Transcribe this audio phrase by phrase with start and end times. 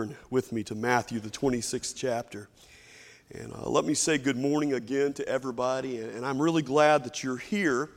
[0.00, 2.48] turn with me to Matthew, the 26th chapter.
[3.34, 5.98] And uh, let me say good morning again to everybody.
[5.98, 7.90] And I'm really glad that you're here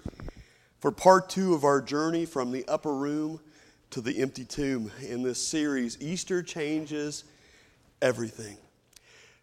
[0.80, 3.40] for part two of our journey from the upper room
[3.92, 7.24] to the empty tomb in this series Easter Changes
[8.02, 8.58] Everything.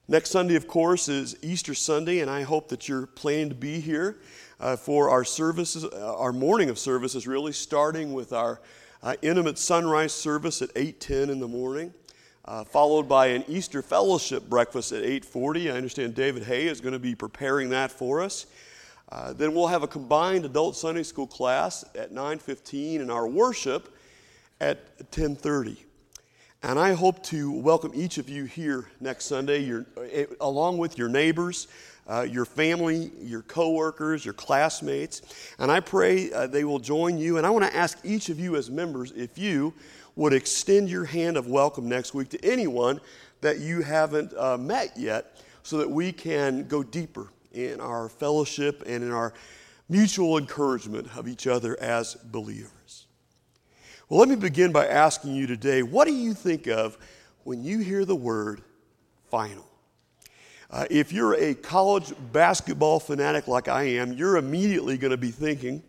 [0.07, 3.81] Next Sunday, of course, is Easter Sunday, and I hope that you're planning to be
[3.81, 4.19] here
[4.59, 8.61] uh, for our services, uh, our morning of services, really starting with our
[9.03, 11.95] uh, intimate sunrise service at 8:10 in the morning,
[12.51, 15.71] uh, followed by an Easter fellowship breakfast at 8:40.
[15.71, 18.47] I understand David Hay is going to be preparing that for us.
[19.09, 23.97] Uh, then we'll have a combined adult Sunday school class at 9:15 and our worship
[24.61, 25.77] at 10:30.
[26.65, 30.99] And I hope to welcome each of you here next Sunday, your, eh, along with
[30.99, 31.69] your neighbors,
[32.09, 35.23] uh, your family, your coworkers, your classmates.
[35.61, 37.39] And I pray uh, they will join you.
[37.39, 39.73] And I want to ask each of you as members if you
[40.21, 43.01] would extend your hand of welcome next week to anyone
[43.41, 48.83] that you haven't uh, met yet so that we can go deeper in our fellowship
[48.85, 49.33] and in our
[49.89, 53.07] mutual encouragement of each other as believers.
[54.11, 56.99] Well, let me begin by asking you today what do you think of
[57.45, 58.61] when you hear the word
[59.31, 59.65] final?
[60.71, 65.31] Uh, if you're a college basketball fanatic like I am, you're immediately going to be
[65.31, 65.83] thinking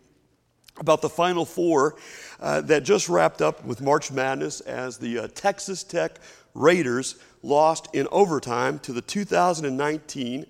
[0.78, 1.96] about the Final Four
[2.40, 6.18] uh, that just wrapped up with March Madness as the uh, Texas Tech
[6.54, 10.46] Raiders lost in overtime to the 2019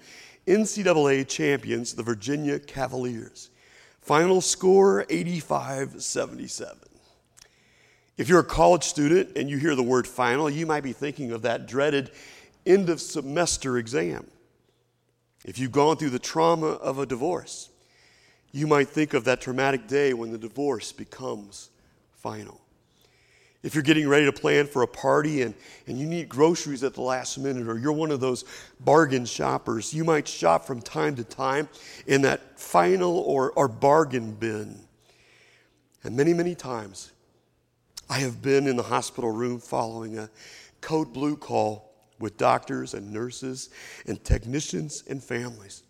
[0.46, 3.50] NCAA champions, the Virginia Cavaliers.
[4.00, 6.78] Final score 85 77.
[8.18, 11.32] If you're a college student and you hear the word final, you might be thinking
[11.32, 12.10] of that dreaded
[12.66, 14.26] end of semester exam.
[15.44, 17.70] If you've gone through the trauma of a divorce,
[18.52, 21.70] you might think of that traumatic day when the divorce becomes
[22.12, 22.60] final.
[23.62, 25.54] If you're getting ready to plan for a party and,
[25.86, 28.44] and you need groceries at the last minute, or you're one of those
[28.80, 31.68] bargain shoppers, you might shop from time to time
[32.06, 34.80] in that final or, or bargain bin.
[36.02, 37.12] And many, many times,
[38.10, 40.28] I have been in the hospital room following a
[40.80, 43.70] code blue call with doctors and nurses
[44.06, 45.84] and technicians and families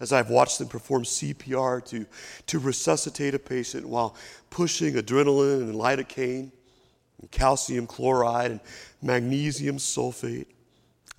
[0.00, 2.06] as I've watched them perform CPR to,
[2.46, 4.14] to resuscitate a patient while
[4.50, 6.50] pushing adrenaline and lidocaine
[7.20, 8.60] and calcium chloride and
[9.00, 10.46] magnesium sulfate,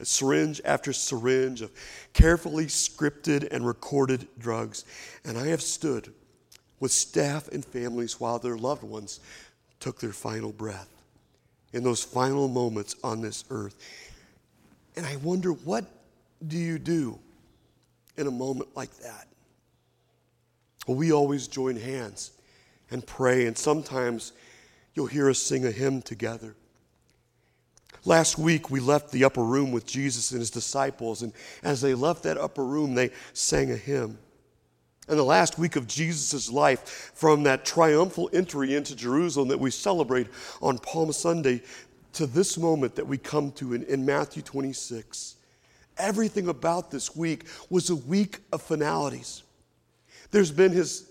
[0.03, 1.71] syringe after syringe of
[2.13, 4.85] carefully scripted and recorded drugs.
[5.25, 6.13] And I have stood
[6.79, 9.19] with staff and families while their loved ones
[9.79, 10.89] took their final breath
[11.73, 13.75] in those final moments on this earth.
[14.95, 15.85] And I wonder, what
[16.45, 17.19] do you do
[18.17, 19.27] in a moment like that?
[20.87, 22.31] Well, we always join hands
[22.91, 24.33] and pray, and sometimes
[24.93, 26.55] you'll hear us sing a hymn together.
[28.05, 31.93] Last week, we left the upper room with Jesus and his disciples, and as they
[31.93, 34.17] left that upper room, they sang a hymn.
[35.09, 39.71] And the last week of Jesus' life, from that triumphal entry into Jerusalem that we
[39.71, 40.27] celebrate
[40.61, 41.61] on Palm Sunday,
[42.13, 45.35] to this moment that we come to in, in Matthew 26.
[45.97, 49.43] Everything about this week was a week of finalities.
[50.31, 51.09] There's been his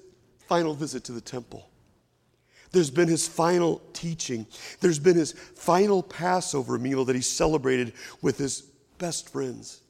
[0.49, 1.69] final visit to the temple.
[2.73, 4.47] There's been his final teaching.
[4.81, 7.93] There's been his final Passover meal that he celebrated
[8.23, 8.63] with his
[8.99, 9.81] best friends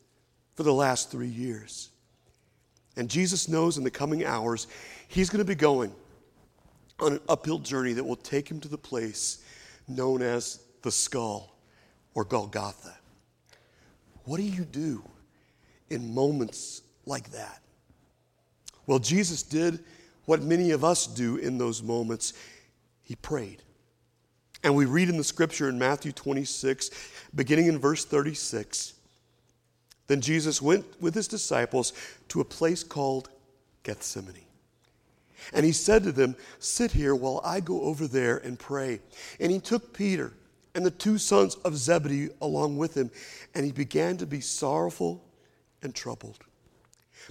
[0.54, 1.90] for the last three years.
[2.96, 4.66] And Jesus knows in the coming hours,
[5.08, 5.92] he's going to be going
[6.98, 9.44] on an uphill journey that will take him to the place
[9.86, 11.56] known as the skull
[12.14, 12.94] or Golgotha.
[14.26, 15.02] What do you do
[15.88, 17.62] in moments like that?
[18.86, 19.80] Well, Jesus did
[20.26, 22.34] what many of us do in those moments.
[23.02, 23.62] He prayed.
[24.62, 26.90] And we read in the scripture in Matthew 26,
[27.34, 28.94] beginning in verse 36.
[30.08, 31.92] Then Jesus went with his disciples
[32.28, 33.28] to a place called
[33.84, 34.42] Gethsemane.
[35.52, 39.00] And he said to them, Sit here while I go over there and pray.
[39.38, 40.32] And he took Peter
[40.76, 43.10] and the two sons of Zebedee along with him,
[43.54, 45.24] and he began to be sorrowful
[45.82, 46.38] and troubled.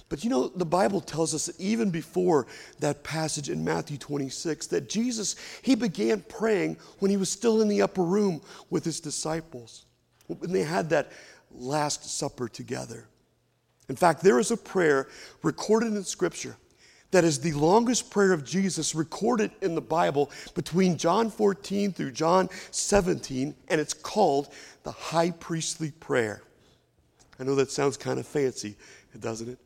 [0.08, 2.48] But you know, the Bible tells us that even before
[2.80, 7.68] that passage in Matthew 26, that Jesus, he began praying when he was still in
[7.68, 9.86] the upper room with his disciples,
[10.26, 11.12] when they had that
[11.52, 13.06] Last Supper together.
[13.88, 15.08] In fact, there is a prayer
[15.42, 16.56] recorded in Scripture
[17.16, 22.10] that is the longest prayer of Jesus recorded in the Bible between John 14 through
[22.10, 24.52] John 17, and it's called
[24.82, 26.42] the High Priestly Prayer.
[27.40, 28.76] I know that sounds kind of fancy,
[29.18, 29.58] doesn't it?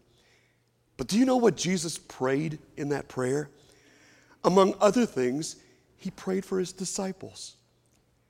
[0.97, 3.51] But do you know what Jesus prayed in that prayer?
[4.45, 5.57] Among other things,
[5.97, 7.57] he prayed for his disciples.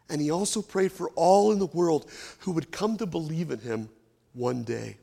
[0.08, 3.58] And he also prayed for all in the world who would come to believe in
[3.58, 3.90] him
[4.32, 4.96] one day.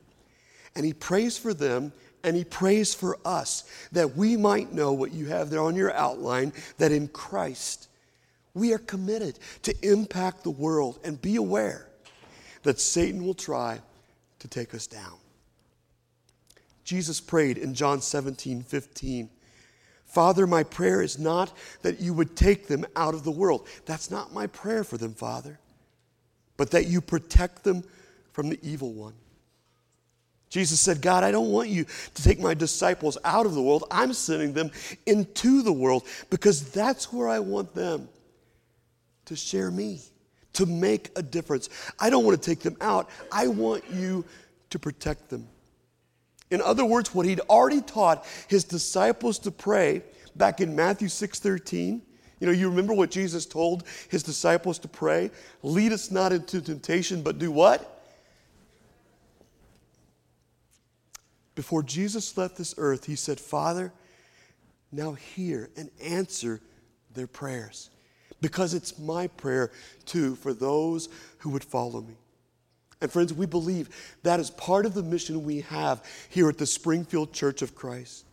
[0.75, 1.91] And he prays for them
[2.27, 3.63] and he prays for us
[3.93, 7.87] that we might know what you have there on your outline that in Christ
[8.53, 11.87] we are committed to impact the world and be aware
[12.63, 13.79] that Satan will try
[14.39, 15.13] to take us down.
[16.83, 19.29] Jesus prayed in John 17, 15.
[20.05, 23.69] Father, my prayer is not that you would take them out of the world.
[23.85, 25.59] That's not my prayer for them, Father,
[26.57, 27.85] but that you protect them
[28.33, 29.13] from the evil one.
[30.49, 33.83] Jesus said, God, I don't want you to take my disciples out of the world.
[33.91, 34.71] I'm sending them
[35.05, 38.07] into the world because that's where I want them
[39.25, 40.01] to share me,
[40.53, 41.69] to make a difference.
[41.99, 43.09] I don't want to take them out.
[43.31, 44.23] I want you
[44.69, 45.47] to protect them.
[46.49, 50.01] In other words, what he'd already taught his disciples to pray
[50.37, 52.01] back in Matthew 6:13,
[52.39, 55.31] you know, you remember what Jesus told his disciples to pray?
[55.63, 57.96] Lead us not into temptation, but do what?
[61.57, 63.91] Before Jesus left this earth, he said, Father,
[64.91, 66.61] now hear and answer
[67.15, 67.89] their prayers.
[68.41, 69.71] Because it's my prayer
[70.05, 71.09] too for those
[71.39, 72.13] who would follow me.
[73.01, 73.89] And friends, we believe
[74.21, 78.25] that is part of the mission we have here at the Springfield Church of Christ.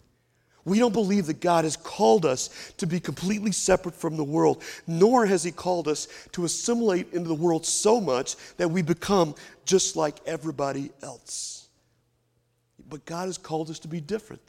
[0.66, 4.62] We don't believe that God has called us to be completely separate from the world,
[4.86, 9.34] nor has He called us to assimilate into the world so much that we become
[9.64, 11.63] just like everybody else.
[12.88, 14.42] But God has called us to be different.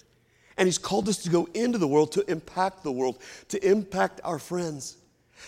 [0.57, 4.21] And He's called us to go into the world to impact the world, to impact
[4.23, 4.97] our friends,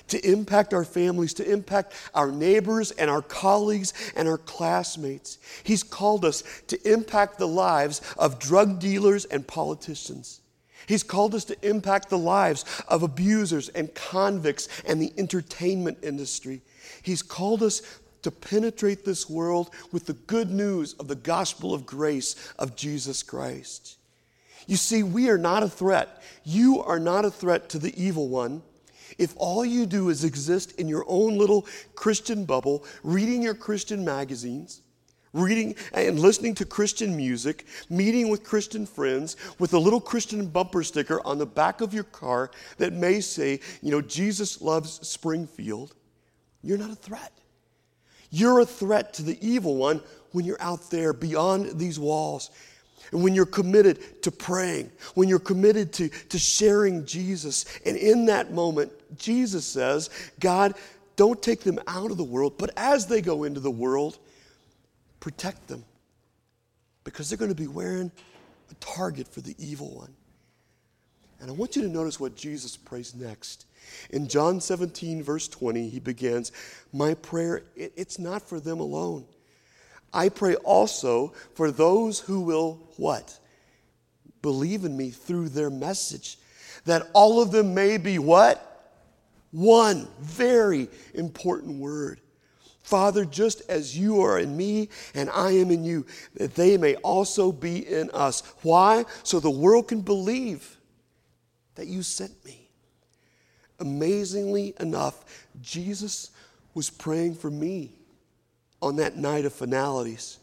[0.10, 5.40] to impact our families, to impact our neighbors and our colleagues and our classmates.
[5.64, 10.42] He's called us to impact the lives of drug dealers and politicians.
[10.88, 16.62] He's called us to impact the lives of abusers and convicts and the entertainment industry.
[17.02, 17.82] He's called us
[18.28, 23.24] to penetrate this world with the good news of the gospel of grace of Jesus
[23.24, 23.98] Christ.
[24.68, 26.22] You see, we are not a threat.
[26.44, 28.64] You are not a threat to the evil one.
[29.18, 31.66] If all you do is exist in your own little
[31.96, 34.82] Christian bubble, reading your Christian magazines,
[35.32, 40.84] reading and listening to Christian music, meeting with Christian friends, with a little Christian bumper
[40.84, 45.96] sticker on the back of your car that may say, you know, Jesus loves Springfield,
[46.62, 47.32] you're not a threat.
[48.30, 50.02] You're a threat to the evil one
[50.32, 52.52] when you're out there beyond these walls.
[53.12, 57.66] And when you're committed to praying, when you're committed to, to sharing Jesus.
[57.86, 60.10] And in that moment, Jesus says,
[60.40, 60.74] God,
[61.16, 64.20] don't take them out of the world, but as they go into the world,
[65.20, 65.84] protect them.
[67.04, 68.12] Because they're going to be wearing
[68.70, 70.14] a target for the evil one.
[71.40, 73.66] And I want you to notice what Jesus prays next.
[74.10, 76.52] In John 17, verse 20, he begins,
[76.92, 79.26] My prayer, it's not for them alone.
[80.14, 83.38] I pray also for those who will what?
[84.42, 86.38] Believe in me through their message,
[86.86, 88.64] that all of them may be what?
[89.52, 92.22] One very important word.
[92.84, 96.06] Father, just as you are in me and I am in you,
[96.36, 98.44] that they may also be in us.
[98.62, 99.04] Why?
[99.24, 100.77] So the world can believe
[101.78, 102.70] that you sent me.
[103.80, 106.32] Amazingly enough, Jesus
[106.74, 107.94] was praying for me
[108.82, 110.40] on that night of finalities.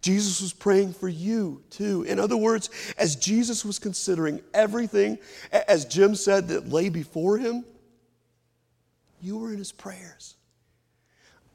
[0.00, 2.04] Jesus was praying for you too.
[2.04, 5.18] In other words, as Jesus was considering everything,
[5.66, 7.64] as Jim said, that lay before him,
[9.20, 10.36] you were in his prayers.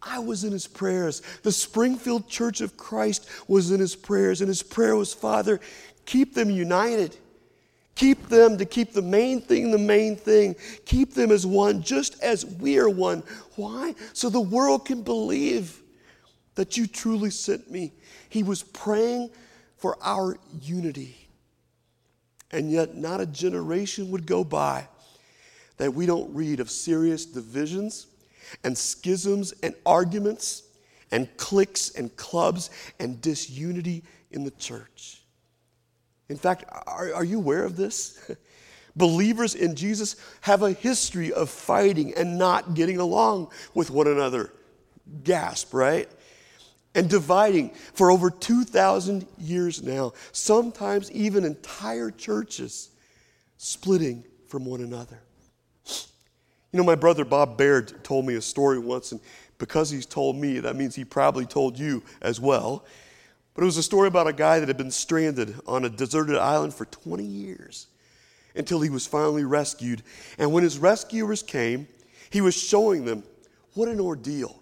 [0.01, 1.22] I was in his prayers.
[1.43, 5.62] The Springfield Church of Christ was in his prayers, and his prayer was, Father,
[6.05, 7.15] keep them united.
[7.95, 10.55] Keep them to keep the main thing the main thing.
[10.85, 13.23] Keep them as one, just as we are one.
[13.55, 13.93] Why?
[14.13, 15.81] So the world can believe
[16.55, 17.93] that you truly sent me.
[18.29, 19.29] He was praying
[19.77, 21.17] for our unity.
[22.51, 24.88] And yet, not a generation would go by
[25.77, 28.07] that we don't read of serious divisions
[28.63, 30.63] and schisms and arguments
[31.12, 32.69] and cliques and clubs
[33.00, 35.23] and disunity in the church.
[36.34, 38.32] In fact, are, are you aware of this?
[38.96, 44.52] Believers in Jesus have a history of fighting and not getting along with one another.
[45.24, 46.10] Gasp, right?
[46.96, 50.13] And dividing for over 2,000 years now.
[50.32, 52.90] Sometimes even entire churches
[53.58, 55.20] splitting from one another.
[55.86, 59.22] You know, my brother Bob Baird told me a story once, and
[59.60, 62.86] because he's told me, that means he probably told you as well.
[63.53, 66.38] But it was a story about a guy that had been stranded on a deserted
[66.38, 67.88] island for 20 years
[68.55, 70.01] until he was finally rescued.
[70.38, 71.88] And when his rescuers came,
[72.29, 73.24] he was showing them
[73.74, 74.60] what an ordeal.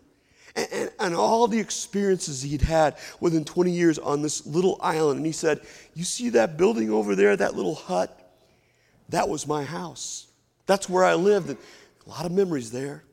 [0.55, 5.17] And, and, and, all the experiences he'd had within 20 years on this little island.
[5.17, 5.61] And he said,
[5.93, 8.17] You see that building over there, that little hut?
[9.07, 10.27] That was my house.
[10.65, 11.49] That's where I lived.
[11.49, 11.57] And
[12.05, 13.03] a lot of memories there.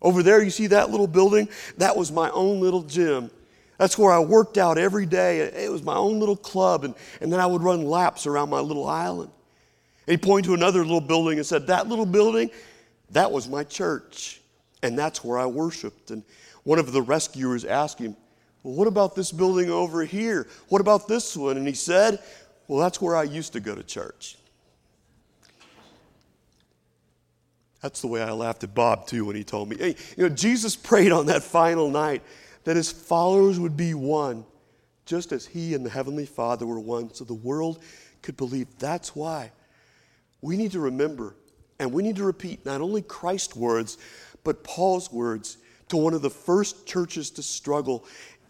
[0.00, 1.50] Over there, you see that little building?
[1.76, 3.30] That was my own little gym.
[3.78, 5.40] That's where I worked out every day.
[5.40, 6.84] It was my own little club.
[6.84, 9.30] And, and then I would run laps around my little island.
[10.06, 12.50] And he pointed to another little building and said, That little building,
[13.10, 14.40] that was my church.
[14.82, 16.10] And that's where I worshiped.
[16.10, 16.22] And
[16.62, 18.16] one of the rescuers asked him,
[18.62, 20.46] Well, what about this building over here?
[20.68, 21.56] What about this one?
[21.56, 22.20] And he said,
[22.68, 24.38] Well, that's where I used to go to church.
[27.82, 29.76] That's the way I laughed at Bob, too, when he told me.
[29.76, 32.22] Hey, you know, Jesus prayed on that final night
[32.66, 34.44] that his followers would be one,
[35.04, 37.78] just as he and the Heavenly Father were one, so the world
[38.22, 38.66] could believe.
[38.80, 39.52] That's why
[40.42, 41.36] we need to remember
[41.78, 43.98] and we need to repeat not only Christ's words,
[44.42, 45.58] but Paul's words
[45.90, 48.04] to one of the first churches to struggle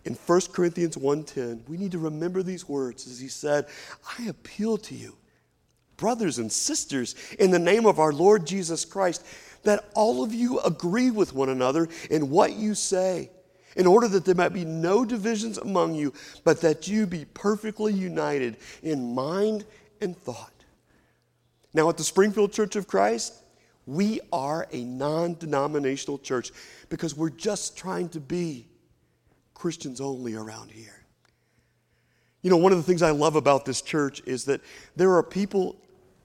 [0.07, 1.65] in 1 Corinthians 1:10.
[1.69, 3.67] We need to remember these words as he said,
[4.19, 5.17] "I appeal to you,
[5.99, 9.23] brothers and sisters, in the name of our Lord Jesus Christ,
[9.65, 13.31] that all of you agree with one another in what you say."
[13.77, 16.13] In order that there might be no divisions among you,
[16.45, 19.65] but that you be perfectly united in mind
[20.01, 20.53] and thought.
[21.73, 23.35] Now, at the Springfield Church of Christ,
[23.87, 26.51] we are a non denominational church
[26.89, 28.67] because we're just trying to be
[29.55, 31.05] Christians only around here.
[32.43, 34.61] You know, one of the things I love about this church is that
[34.97, 35.77] there are people,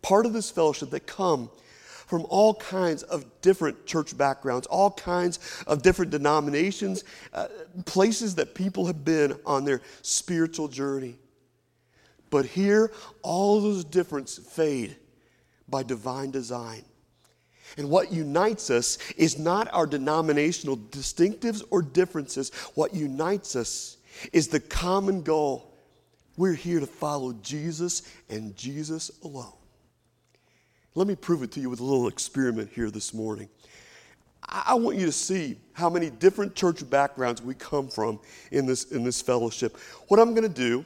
[0.01, 1.49] part of this fellowship, that come
[2.11, 7.47] from all kinds of different church backgrounds, all kinds of different denominations, uh,
[7.85, 11.15] places that people have been on their spiritual journey.
[12.29, 12.91] But here,
[13.21, 14.97] all those differences fade
[15.69, 16.83] by divine design.
[17.77, 22.49] And what unites us is not our denominational distinctives or differences.
[22.75, 23.95] What unites us
[24.33, 25.73] is the common goal.
[26.35, 29.60] We're here to follow Jesus and Jesus alone.
[30.93, 33.47] Let me prove it to you with a little experiment here this morning.
[34.43, 38.19] I want you to see how many different church backgrounds we come from
[38.51, 39.77] in this, in this fellowship.
[40.09, 40.83] What I'm going to do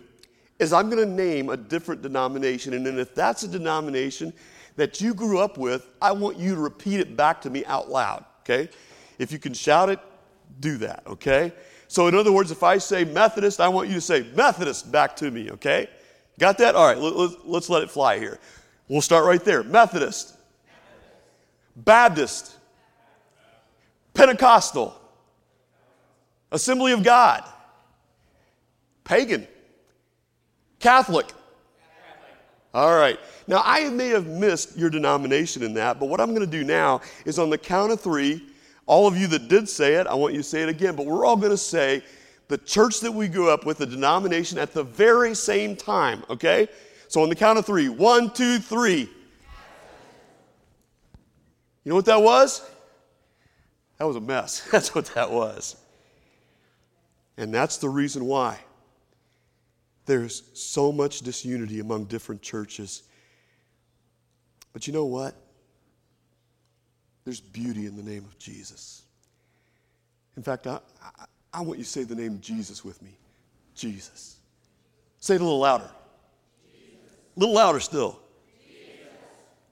[0.60, 4.32] is I'm going to name a different denomination, and then if that's a denomination
[4.76, 7.90] that you grew up with, I want you to repeat it back to me out
[7.90, 8.70] loud, okay?
[9.18, 10.00] If you can shout it,
[10.60, 11.52] do that, okay?
[11.88, 15.16] So, in other words, if I say Methodist, I want you to say Methodist back
[15.18, 15.90] to me, okay?
[16.38, 16.76] Got that?
[16.76, 18.40] All right, let, us let it fly here.
[18.88, 20.36] We'll start right there Methodist,
[21.76, 22.56] Baptist,
[24.14, 24.96] Pentecostal,
[26.52, 27.44] Assembly of God,
[29.04, 29.48] Pagan,
[30.80, 31.32] Catholic.
[32.74, 33.18] All right.
[33.48, 36.64] Now, I may have missed your denomination in that, but what I'm going to do
[36.64, 38.44] now is on the count of three,
[38.86, 41.06] all of you that did say it, I want you to say it again, but
[41.06, 42.04] we're all going to say
[42.50, 46.68] the church that we grew up with, the denomination, at the very same time, okay?
[47.16, 49.10] So on the count of three one, two, three.
[51.86, 52.62] You know what that was?
[53.98, 54.68] That was a mess.
[54.70, 55.78] That's what that was.
[57.38, 58.60] And that's the reason why
[60.06, 63.04] there's so much disunity among different churches
[64.74, 65.36] but you know what?
[67.24, 69.04] There's beauty in the name of Jesus.
[70.36, 73.18] In fact, I, I, I want you to say the name Jesus with me
[73.74, 74.36] Jesus.
[75.22, 75.90] Say it a little louder.
[77.36, 78.20] A little louder still.
[78.68, 78.96] Jesus.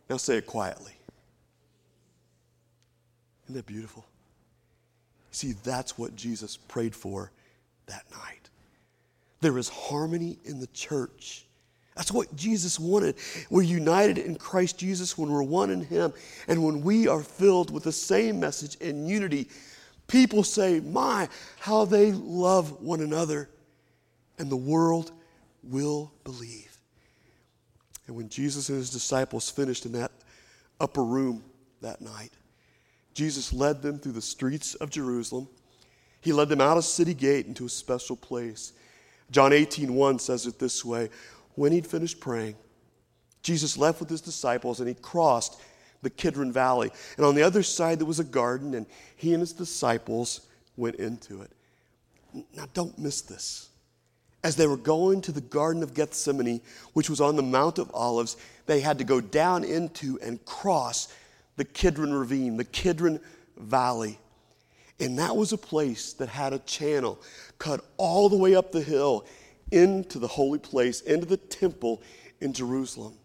[0.09, 0.93] Now say it quietly.
[3.45, 4.05] Isn't that beautiful?
[5.31, 7.31] See, that's what Jesus prayed for
[7.87, 8.49] that night.
[9.41, 11.45] There is harmony in the church.
[11.95, 13.15] That's what Jesus wanted.
[13.49, 16.13] We're united in Christ Jesus when we're one in Him.
[16.47, 19.49] And when we are filled with the same message and unity,
[20.07, 21.29] people say, My,
[21.59, 23.49] how they love one another.
[24.39, 25.11] And the world
[25.61, 26.72] will believe.
[28.07, 30.11] And when Jesus and His disciples finished in that
[30.79, 31.43] upper room
[31.81, 32.31] that night,
[33.13, 35.47] Jesus led them through the streets of Jerusalem.
[36.21, 38.73] He led them out of city gate into a special place.
[39.31, 41.09] John 18, 1 says it this way
[41.55, 42.55] when he'd finished praying,
[43.43, 45.61] Jesus left with his disciples and he crossed
[46.01, 46.91] the Kidron Valley.
[47.17, 50.41] And on the other side, there was a garden, and he and his disciples
[50.75, 51.51] went into it.
[52.55, 53.69] Now, don't miss this.
[54.43, 56.61] As they were going to the Garden of Gethsemane,
[56.93, 58.35] which was on the Mount of Olives,
[58.65, 61.13] they had to go down into and cross
[61.55, 63.19] the Kidron Ravine, the Kidron
[63.57, 64.19] Valley.
[64.99, 67.19] And that was a place that had a channel
[67.57, 69.25] cut all the way up the hill
[69.71, 72.01] into the holy place, into the temple
[72.41, 73.15] in Jerusalem.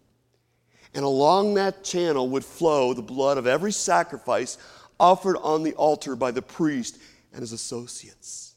[0.93, 4.57] And along that channel would flow the blood of every sacrifice
[4.99, 6.97] offered on the altar by the priest
[7.31, 8.55] and his associates.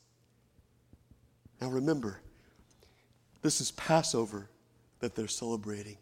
[1.61, 2.21] Now remember,
[3.43, 4.49] this is Passover
[5.01, 5.99] that they're celebrating.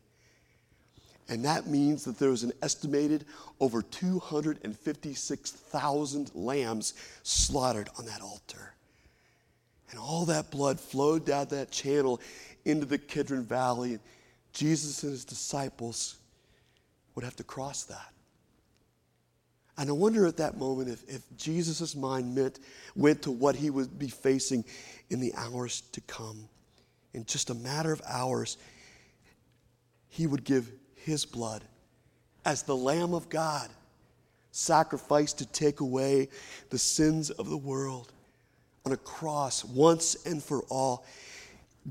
[1.29, 3.25] And that means that there was an estimated
[3.61, 8.75] over 256,000 lambs slaughtered on that altar.
[9.91, 12.21] And all that blood flowed down that channel
[12.65, 13.93] into the Kidron Valley.
[13.93, 14.01] And
[14.53, 16.17] Jesus and his disciples
[17.15, 18.13] would have to cross that.
[19.79, 22.59] And I wonder at that moment if, if Jesus' mind meant,
[22.95, 24.65] went to what he would be facing
[25.09, 26.49] in the hours to come.
[27.13, 28.57] In just a matter of hours,
[30.09, 31.65] he would give his blood
[32.45, 33.69] as the Lamb of God,
[34.53, 36.29] sacrificed to take away
[36.71, 38.13] the sins of the world
[38.85, 41.05] on a cross once and for all.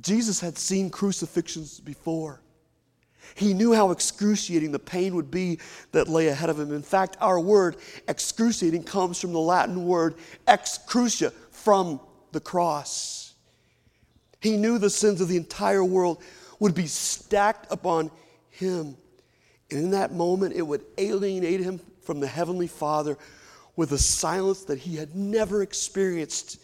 [0.01, 2.41] Jesus had seen crucifixions before.
[3.35, 5.59] He knew how excruciating the pain would be
[5.91, 6.73] that lay ahead of him.
[6.73, 10.15] In fact, our word excruciating comes from the Latin word
[10.47, 11.99] excrucia, from
[12.31, 13.28] the cross.
[14.39, 16.21] He knew the sins of the entire world
[16.59, 18.11] would be stacked upon
[18.49, 18.95] him.
[19.71, 23.17] And in that moment, it would alienate him from the Heavenly Father
[23.75, 26.59] with a silence that he had never experienced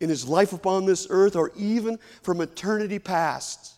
[0.00, 3.74] in his life upon this earth or even from eternity past.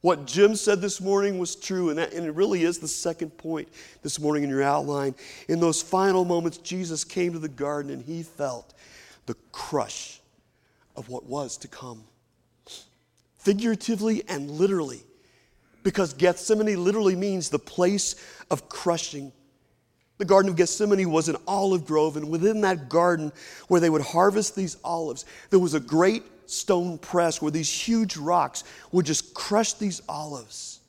[0.00, 3.30] What Jim said this morning was true, and, that, and it really is the second
[3.38, 3.68] point
[4.02, 5.14] this morning in your outline.
[5.48, 8.74] In those final moments, Jesus came to the garden and he felt
[9.26, 10.21] the crush
[10.96, 12.04] of what was to come.
[13.38, 15.00] Figuratively and literally,
[15.82, 18.14] because Gethsemane literally means the place
[18.50, 19.32] of crushing.
[20.18, 23.32] The Garden of Gethsemane was an olive grove, and within that garden,
[23.68, 28.16] where they would harvest these olives, there was a great stone press where these huge
[28.16, 30.80] rocks would just crush these olives.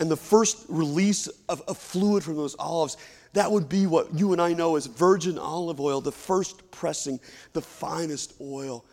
[0.00, 2.96] And the first release of, of fluid from those olives,
[3.34, 7.20] that would be what you and I know as virgin olive oil, the first pressing,
[7.52, 8.84] the finest oil.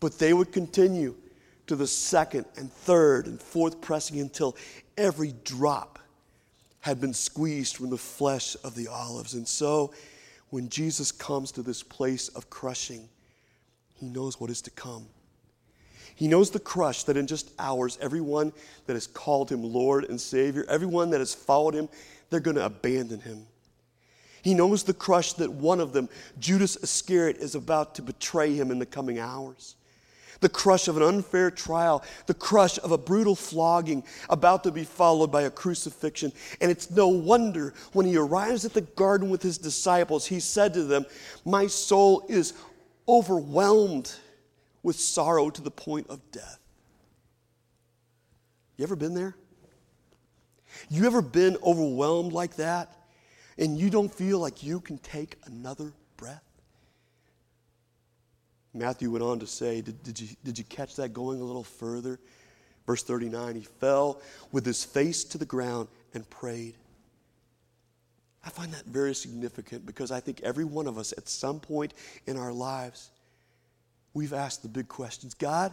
[0.00, 1.14] But they would continue
[1.66, 4.56] to the second and third and fourth pressing until
[4.96, 5.98] every drop
[6.80, 9.34] had been squeezed from the flesh of the olives.
[9.34, 9.92] And so,
[10.50, 13.08] when Jesus comes to this place of crushing,
[13.94, 15.06] he knows what is to come.
[16.14, 18.52] He knows the crush that in just hours, everyone
[18.86, 21.88] that has called him Lord and Savior, everyone that has followed him,
[22.30, 23.46] they're going to abandon him.
[24.42, 28.70] He knows the crush that one of them, Judas Iscariot, is about to betray him
[28.70, 29.76] in the coming hours
[30.44, 34.84] the crush of an unfair trial, the crush of a brutal flogging about to be
[34.84, 36.30] followed by a crucifixion.
[36.60, 40.74] And it's no wonder when he arrives at the garden with his disciples, he said
[40.74, 41.06] to them,
[41.46, 42.52] My soul is
[43.08, 44.14] overwhelmed
[44.82, 46.58] with sorrow to the point of death.
[48.76, 49.34] You ever been there?
[50.90, 52.94] You ever been overwhelmed like that
[53.56, 56.42] and you don't feel like you can take another breath?
[58.74, 61.62] Matthew went on to say, did, did, you, did you catch that going a little
[61.62, 62.18] further?
[62.86, 64.20] Verse 39 He fell
[64.52, 66.74] with his face to the ground and prayed.
[68.44, 71.94] I find that very significant because I think every one of us at some point
[72.26, 73.10] in our lives,
[74.12, 75.72] we've asked the big questions God,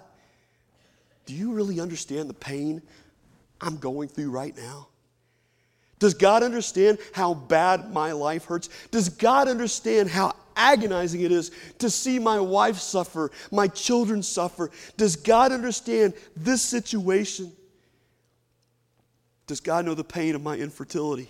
[1.25, 2.81] do you really understand the pain
[3.59, 4.87] I'm going through right now?
[5.99, 8.69] Does God understand how bad my life hurts?
[8.89, 14.69] Does God understand how agonizing it is to see my wife suffer, my children suffer.
[14.95, 17.51] Does God understand this situation?
[19.47, 21.29] Does God know the pain of my infertility?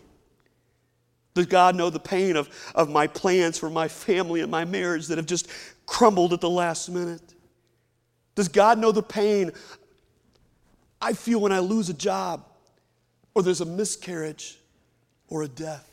[1.34, 5.08] Does God know the pain of, of my plans for my family and my marriage
[5.08, 5.48] that have just
[5.86, 7.34] crumbled at the last minute?
[8.36, 9.52] Does God know the pain
[11.02, 12.46] I feel when I lose a job,
[13.34, 14.60] or there's a miscarriage,
[15.30, 15.90] or a death,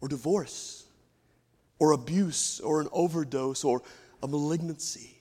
[0.00, 0.81] or divorce?
[1.82, 3.82] Or abuse or an overdose or
[4.22, 5.18] a malignancy.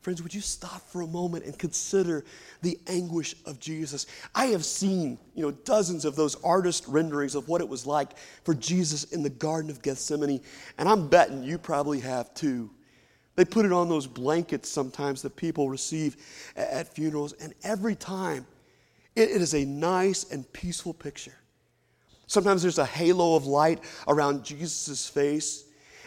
[0.00, 2.24] Friends, would you stop for a moment and consider
[2.62, 4.06] the anguish of Jesus?
[4.34, 8.18] I have seen, you know, dozens of those artist renderings of what it was like
[8.42, 10.40] for Jesus in the Garden of Gethsemane,
[10.76, 12.68] and I'm betting you probably have too.
[13.36, 16.16] They put it on those blankets sometimes that people receive
[16.56, 18.44] at funerals, and every time
[19.14, 21.36] it is a nice and peaceful picture.
[22.26, 25.64] Sometimes there's a halo of light around Jesus' face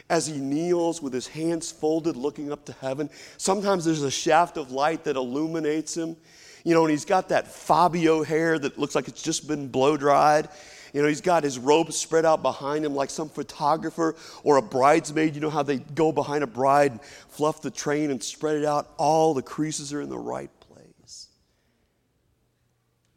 [0.10, 3.10] as he kneels with his hands folded looking up to heaven.
[3.38, 6.18] Sometimes there's a shaft of light that illuminates him.
[6.66, 9.96] You know, and he's got that Fabio hair that looks like it's just been blow
[9.96, 10.50] dried.
[10.94, 14.62] You know, he's got his robe spread out behind him like some photographer or a
[14.62, 15.36] bridesmaid.
[15.36, 18.66] You know how they go behind a bride and fluff the train and spread it
[18.66, 18.92] out?
[18.98, 21.28] All the creases are in the right place.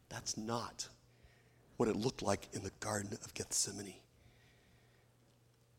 [0.09, 0.87] That's not
[1.83, 3.97] what it looked like in the Garden of Gethsemane.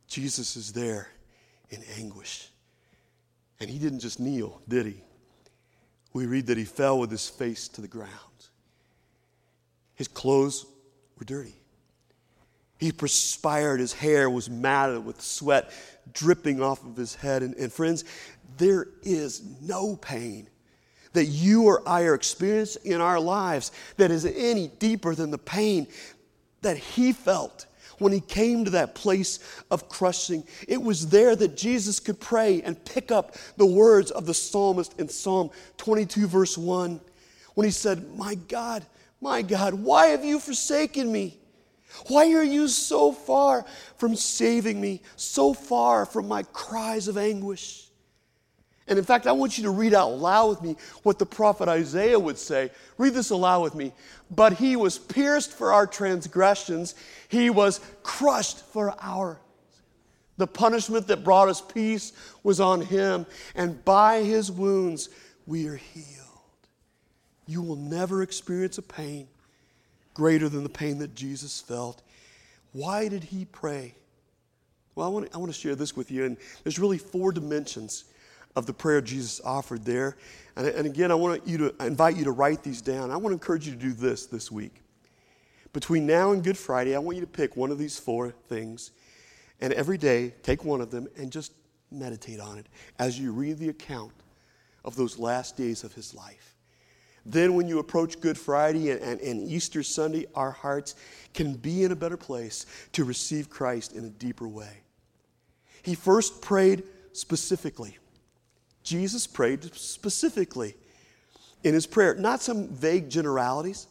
[0.06, 1.08] Jesus is there
[1.70, 2.50] in anguish.
[3.62, 5.02] And he didn't just kneel, did he?
[6.12, 8.10] We read that he fell with his face to the ground.
[9.96, 10.66] His clothes
[11.18, 11.56] were dirty.
[12.78, 15.72] He perspired, his hair was matted with sweat
[16.12, 17.44] dripping off of his head.
[17.44, 18.04] And, and friends,
[18.58, 20.50] there is no pain
[21.13, 25.38] that you or I are experiencing in our lives that is any deeper than the
[25.38, 25.88] pain
[26.62, 27.65] that he felt
[27.99, 29.39] when he came to that place
[29.71, 30.43] of crushing.
[30.67, 34.99] It was there that Jesus could pray and pick up the words of the psalmist
[34.99, 36.99] in Psalm 22, verse 1,
[37.54, 38.86] when he said, My God,
[39.21, 41.38] my God, why have you forsaken me?
[42.08, 43.65] Why are you so far
[43.97, 47.88] from saving me, so far from my cries of anguish?
[48.88, 51.69] And in fact, I want you to read out loud with me what the prophet
[51.69, 52.69] Isaiah would say.
[52.98, 53.93] Read this aloud with me.
[54.30, 56.96] But he was pierced for our transgressions,
[57.30, 59.39] he was crushed for our.
[60.38, 65.10] The punishment that brought us peace was on him, and by his wounds
[65.46, 66.08] we are healed.
[67.46, 69.28] You will never experience a pain
[70.13, 72.02] greater than the pain that Jesus felt.
[72.72, 73.93] Why did he pray?
[74.96, 77.32] Well, I want, to, I want to share this with you, and there's really four
[77.32, 78.06] dimensions
[78.56, 80.18] of the prayer Jesus offered there.
[80.56, 83.12] And, and again, I want you to I invite you to write these down.
[83.12, 84.82] I want to encourage you to do this this week.
[85.74, 88.92] Between now and Good Friday, I want you to pick one of these four things,
[89.60, 91.54] and every day take one of them and just
[91.92, 92.68] meditate on it
[93.00, 94.13] as you read the account
[94.86, 96.56] of those last days of his life.
[97.26, 100.96] Then, when you approach Good Friday and, and, and, Easter Sunday, our hearts
[101.34, 104.82] can be in a better place to receive Christ in a deeper way.
[105.84, 107.98] He first prayed specifically.
[108.84, 110.76] Jesus prayed specifically
[111.63, 113.88] in his prayer, not some vague generalities.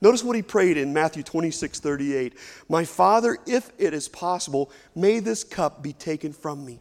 [0.00, 2.34] Notice what he prayed in Matthew 26 38.
[2.68, 6.80] My Father, if it is possible, may this cup be taken from me.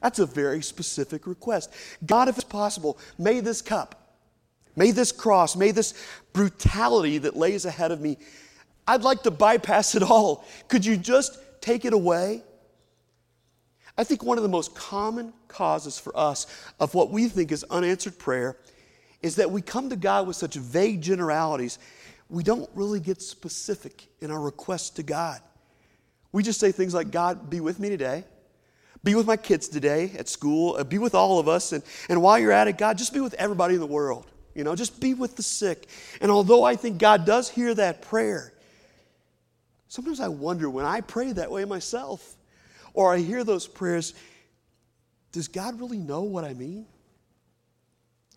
[0.00, 1.72] That's a very specific request.
[2.04, 4.02] God, if it's possible, may this cup
[4.76, 5.94] May this cross, may this
[6.32, 8.16] brutality that lays ahead of me,
[8.86, 10.44] I'd like to bypass it all.
[10.68, 12.42] Could you just take it away?
[13.96, 16.46] I think one of the most common causes for us
[16.80, 18.56] of what we think is unanswered prayer
[19.20, 21.78] is that we come to God with such vague generalities,
[22.28, 25.40] we don't really get specific in our requests to God.
[26.32, 28.24] We just say things like, God, be with me today.
[29.04, 30.76] Be with my kids today at school.
[30.78, 31.72] Uh, be with all of us.
[31.72, 34.26] And, and while you're at it, God, just be with everybody in the world.
[34.54, 35.88] You know, just be with the sick.
[36.20, 38.52] And although I think God does hear that prayer,
[39.88, 42.36] sometimes I wonder when I pray that way myself,
[42.94, 44.14] or I hear those prayers,
[45.32, 46.86] does God really know what I mean?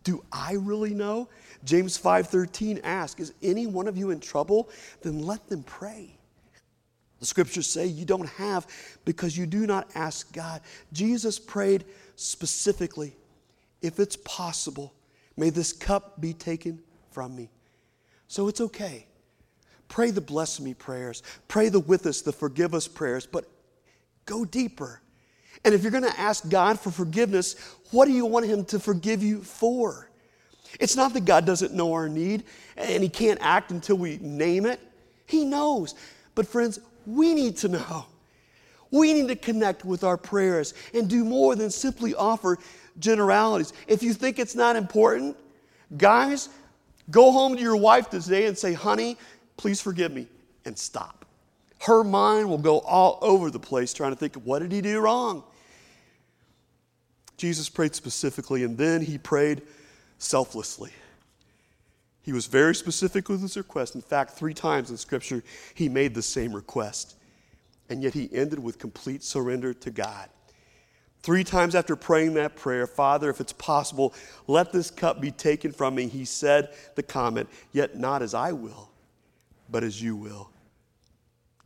[0.04, 1.28] Do I really know?
[1.64, 4.70] James 5:13 asks, is any one of you in trouble?
[5.02, 6.16] Then let them pray.
[7.18, 8.66] The scriptures say you don't have
[9.04, 10.60] because you do not ask God.
[10.92, 13.16] Jesus prayed specifically,
[13.82, 14.92] if it's possible,
[15.36, 17.50] May this cup be taken from me.
[18.28, 19.06] So it's okay.
[19.88, 21.22] Pray the bless me prayers.
[21.46, 23.44] Pray the with us, the forgive us prayers, but
[24.26, 25.00] go deeper.
[25.64, 27.56] And if you're going to ask God for forgiveness,
[27.90, 30.10] what do you want Him to forgive you for?
[30.78, 32.44] It's not that God doesn't know our need
[32.76, 34.80] and He can't act until we name it.
[35.26, 35.94] He knows.
[36.34, 38.06] But, friends, we need to know.
[38.90, 42.58] We need to connect with our prayers and do more than simply offer
[42.98, 43.72] generalities.
[43.88, 45.36] If you think it's not important,
[45.96, 46.48] guys,
[47.10, 49.16] go home to your wife today and say, honey,
[49.56, 50.28] please forgive me,
[50.64, 51.15] and stop.
[51.86, 54.98] Her mind will go all over the place trying to think, what did he do
[54.98, 55.44] wrong?
[57.36, 59.62] Jesus prayed specifically, and then he prayed
[60.18, 60.90] selflessly.
[62.22, 63.94] He was very specific with his request.
[63.94, 65.44] In fact, three times in Scripture,
[65.76, 67.14] he made the same request.
[67.88, 70.28] And yet he ended with complete surrender to God.
[71.22, 74.12] Three times after praying that prayer, Father, if it's possible,
[74.48, 76.08] let this cup be taken from me.
[76.08, 78.90] He said the comment, Yet not as I will,
[79.70, 80.50] but as you will.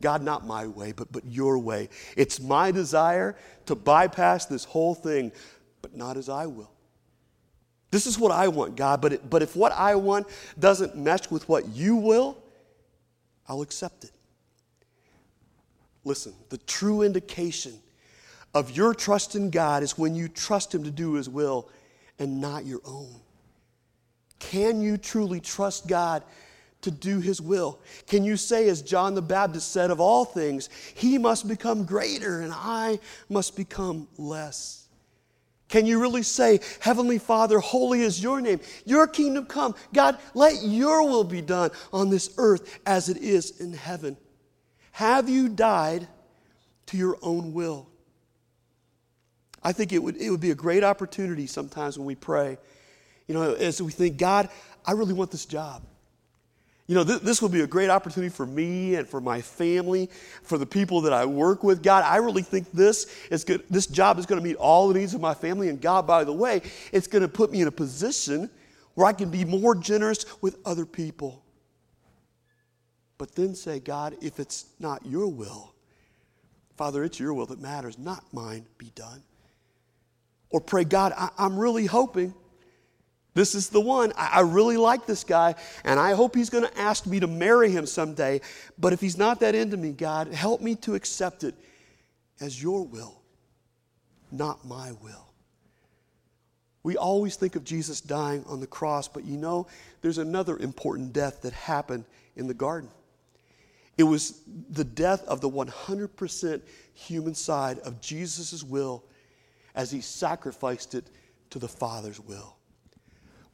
[0.01, 1.89] God, not my way, but, but your way.
[2.17, 3.35] It's my desire
[3.67, 5.31] to bypass this whole thing,
[5.81, 6.71] but not as I will.
[7.91, 11.29] This is what I want, God, but, it, but if what I want doesn't mesh
[11.29, 12.37] with what you will,
[13.47, 14.11] I'll accept it.
[16.03, 17.73] Listen, the true indication
[18.53, 21.69] of your trust in God is when you trust Him to do His will
[22.17, 23.19] and not your own.
[24.39, 26.23] Can you truly trust God
[26.81, 27.79] to do His will?
[28.07, 32.41] Can you say, as John the Baptist said, of all things, He must become greater
[32.41, 34.87] and I must become less?
[35.67, 39.75] Can you really say, Heavenly Father, holy is your name, your kingdom come?
[39.93, 44.17] God, let your will be done on this earth as it is in heaven.
[44.91, 46.07] Have you died?
[46.91, 47.87] to your own will.
[49.63, 52.57] I think it would, it would be a great opportunity sometimes when we pray,
[53.27, 54.49] you know, as we think, God,
[54.85, 55.83] I really want this job.
[56.87, 60.09] You know, th- this would be a great opportunity for me and for my family,
[60.43, 61.81] for the people that I work with.
[61.81, 63.63] God, I really think this is good.
[63.69, 65.69] This job is going to meet all the needs of my family.
[65.69, 68.49] And God, by the way, it's going to put me in a position
[68.95, 71.43] where I can be more generous with other people.
[73.17, 75.73] But then say, God, if it's not your will,
[76.75, 79.21] Father, it's your will that matters, not mine be done.
[80.49, 82.33] Or pray, God, I- I'm really hoping
[83.33, 84.11] this is the one.
[84.17, 87.71] I, really like this guy, and I hope he's going to ask me to marry
[87.71, 88.41] him someday.
[88.77, 91.55] But if he's not that into me, God, help me to accept it
[92.41, 93.21] as your will,
[94.31, 95.31] not my will.
[96.83, 99.67] We always think of Jesus dying on the cross, but you know,
[100.01, 102.89] there's another important death that happened in the garden.
[103.97, 104.41] It was
[104.71, 106.61] the death of the 100%
[106.93, 109.03] human side of Jesus' will
[109.75, 111.05] as he sacrificed it
[111.51, 112.57] to the Father's will.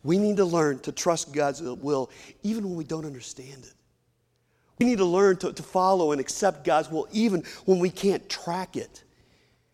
[0.04, 2.10] We need to learn to trust God's will
[2.44, 3.74] even when we don't understand it.
[4.80, 8.28] We need to learn to, to follow and accept God's will even when we can't
[8.30, 9.04] track it.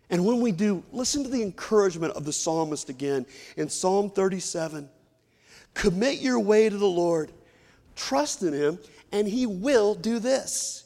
[0.09, 3.25] And when we do, listen to the encouragement of the psalmist again
[3.57, 4.89] in Psalm 37.
[5.73, 7.31] Commit your way to the Lord,
[7.95, 8.79] trust in Him,
[9.11, 10.83] and He will do this.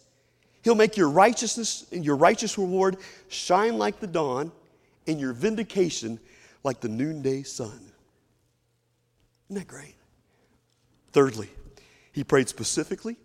[0.64, 2.98] He'll make your righteousness and your righteous reward
[3.28, 4.52] shine like the dawn,
[5.08, 6.20] and your vindication
[6.64, 7.87] like the noonday sun.
[9.50, 9.96] Isn't that great?
[11.12, 11.50] Thirdly,
[12.12, 13.18] he prayed specifically,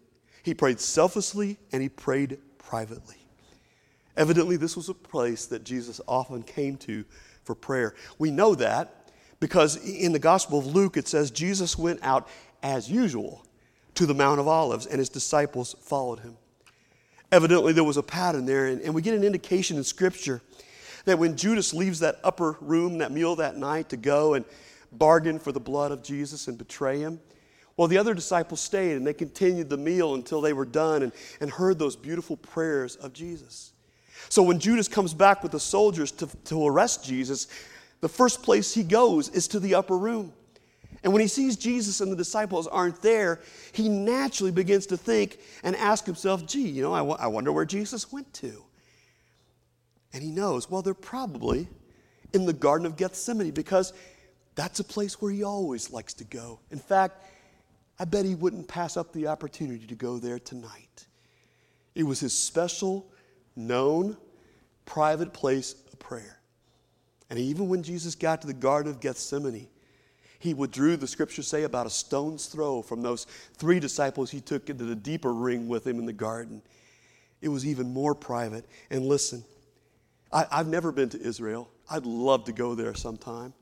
[0.43, 3.17] he prayed selflessly, and he prayed privately.
[4.17, 7.05] Evidently, this was a place that Jesus often came to
[7.45, 7.95] for prayer.
[8.19, 12.29] We know that because in the Gospel of Luke it says Jesus went out
[12.63, 13.45] as usual
[13.95, 16.37] to the Mount of Olives and his disciples followed him.
[17.33, 20.43] Evidently, there was a pattern there, and, and we get an indication in Scripture
[21.07, 24.45] that when Judas leaves that upper room, that meal that night to go and
[24.93, 27.21] bargain for the blood of Jesus and betray him.
[27.77, 31.13] Well, the other disciples stayed and they continued the meal until they were done and,
[31.41, 33.73] and heard those beautiful prayers of Jesus.
[34.29, 37.49] So when Judas comes back with the soldiers to, to arrest Jesus,
[38.01, 40.33] the first place he goes is to the upper room.
[41.03, 43.41] And when he sees Jesus and the disciples aren't there,
[43.73, 47.51] he naturally begins to think and ask himself, gee, you know, I, w- I wonder
[47.51, 48.63] where Jesus went to.
[50.13, 51.69] And he knows, well, they're probably
[52.33, 53.93] in the Garden of Gethsemane because
[54.55, 56.61] that's a place where he always likes to go.
[56.71, 57.25] In fact,
[57.99, 61.07] I bet he wouldn't pass up the opportunity to go there tonight.
[61.95, 63.11] It was his special,
[63.57, 64.17] known,
[64.87, 66.39] private place of prayer.
[67.31, 69.69] And even when Jesus got to the Garden of Gethsemane,
[70.39, 74.69] he withdrew, the scriptures say, about a stone's throw from those three disciples he took
[74.69, 76.63] into the deeper ring with him in the garden.
[77.41, 78.67] It was even more private.
[78.91, 79.45] And listen,
[80.33, 81.71] I, have never been to Israel.
[81.89, 83.55] I'd love to go there sometime.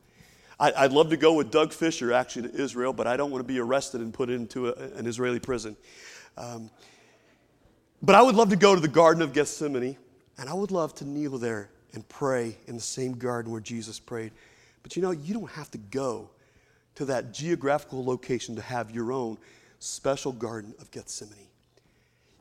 [0.61, 3.42] I, would love to go with Doug Fisher actually to Israel, but I don't want
[3.42, 5.75] to be arrested and put into a, an Israeli prison.
[6.37, 6.70] Um,
[8.03, 9.96] but I would love to go to the Garden of Gethsemane,
[10.37, 13.99] and I would love to kneel there and pray in the same garden where Jesus
[13.99, 14.33] prayed.
[14.83, 16.29] But you know, you don't have to go
[16.96, 19.38] to that geographical location to have your own
[19.79, 21.49] special Garden of Gethsemane.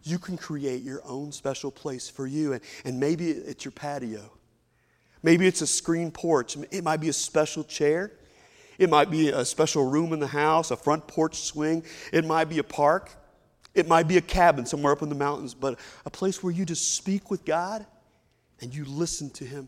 [0.03, 4.31] You can create your own special place for you, and, and maybe it's your patio.
[5.21, 6.57] Maybe it's a screen porch.
[6.71, 8.11] It might be a special chair.
[8.77, 11.83] It might be a special room in the house, a front porch swing.
[12.13, 13.11] It might be a park.
[13.73, 16.65] It might be a cabin somewhere up in the mountains, but a place where you
[16.65, 17.85] just speak with God
[18.61, 19.67] and you listen to Him.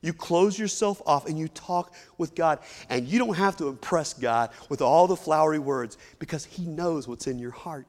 [0.00, 2.60] You close yourself off and you talk with God.
[2.88, 7.08] And you don't have to impress God with all the flowery words because He knows
[7.08, 7.86] what's in your heart.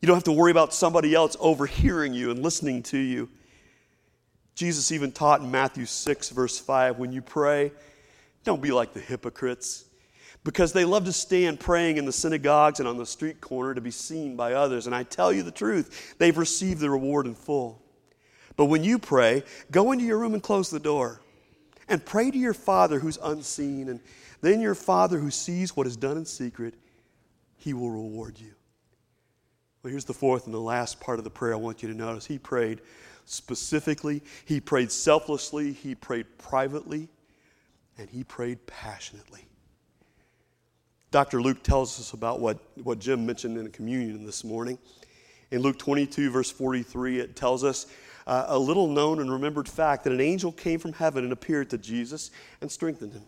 [0.00, 3.30] You don't have to worry about somebody else overhearing you and listening to you.
[4.54, 7.72] Jesus even taught in Matthew 6, verse 5 when you pray,
[8.44, 9.84] don't be like the hypocrites,
[10.44, 13.80] because they love to stand praying in the synagogues and on the street corner to
[13.80, 14.86] be seen by others.
[14.86, 17.82] And I tell you the truth, they've received the reward in full.
[18.56, 21.20] But when you pray, go into your room and close the door.
[21.88, 23.88] And pray to your Father who's unseen.
[23.88, 24.00] And
[24.40, 26.74] then your Father who sees what is done in secret,
[27.56, 28.52] he will reward you.
[29.82, 31.94] Well, here's the fourth and the last part of the prayer I want you to
[31.94, 32.24] notice.
[32.24, 32.80] He prayed
[33.24, 37.08] specifically, he prayed selflessly, he prayed privately,
[37.98, 39.46] and he prayed passionately.
[41.10, 41.40] Dr.
[41.40, 44.78] Luke tells us about what, what Jim mentioned in communion this morning.
[45.52, 47.86] In Luke 22, verse 43, it tells us
[48.26, 51.70] uh, a little known and remembered fact that an angel came from heaven and appeared
[51.70, 53.22] to Jesus and strengthened him.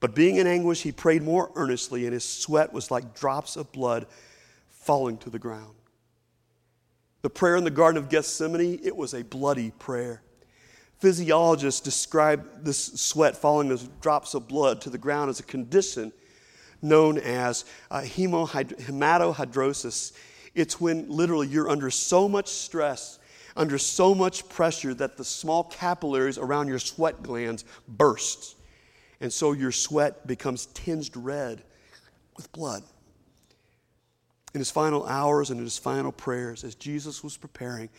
[0.00, 3.72] But being in anguish, he prayed more earnestly, and his sweat was like drops of
[3.72, 4.06] blood
[4.68, 5.74] falling to the ground.
[7.22, 10.22] The prayer in the Garden of Gethsemane, it was a bloody prayer.
[10.98, 16.12] Physiologists describe this sweat falling as drops of blood to the ground as a condition
[16.82, 20.12] known as uh, hematohidrosis.
[20.54, 23.18] It's when literally you're under so much stress,
[23.56, 28.56] under so much pressure that the small capillaries around your sweat glands burst.
[29.20, 31.62] And so your sweat becomes tinged red
[32.36, 32.82] with blood.
[34.56, 37.90] In his final hours and in his final prayers, as Jesus was preparing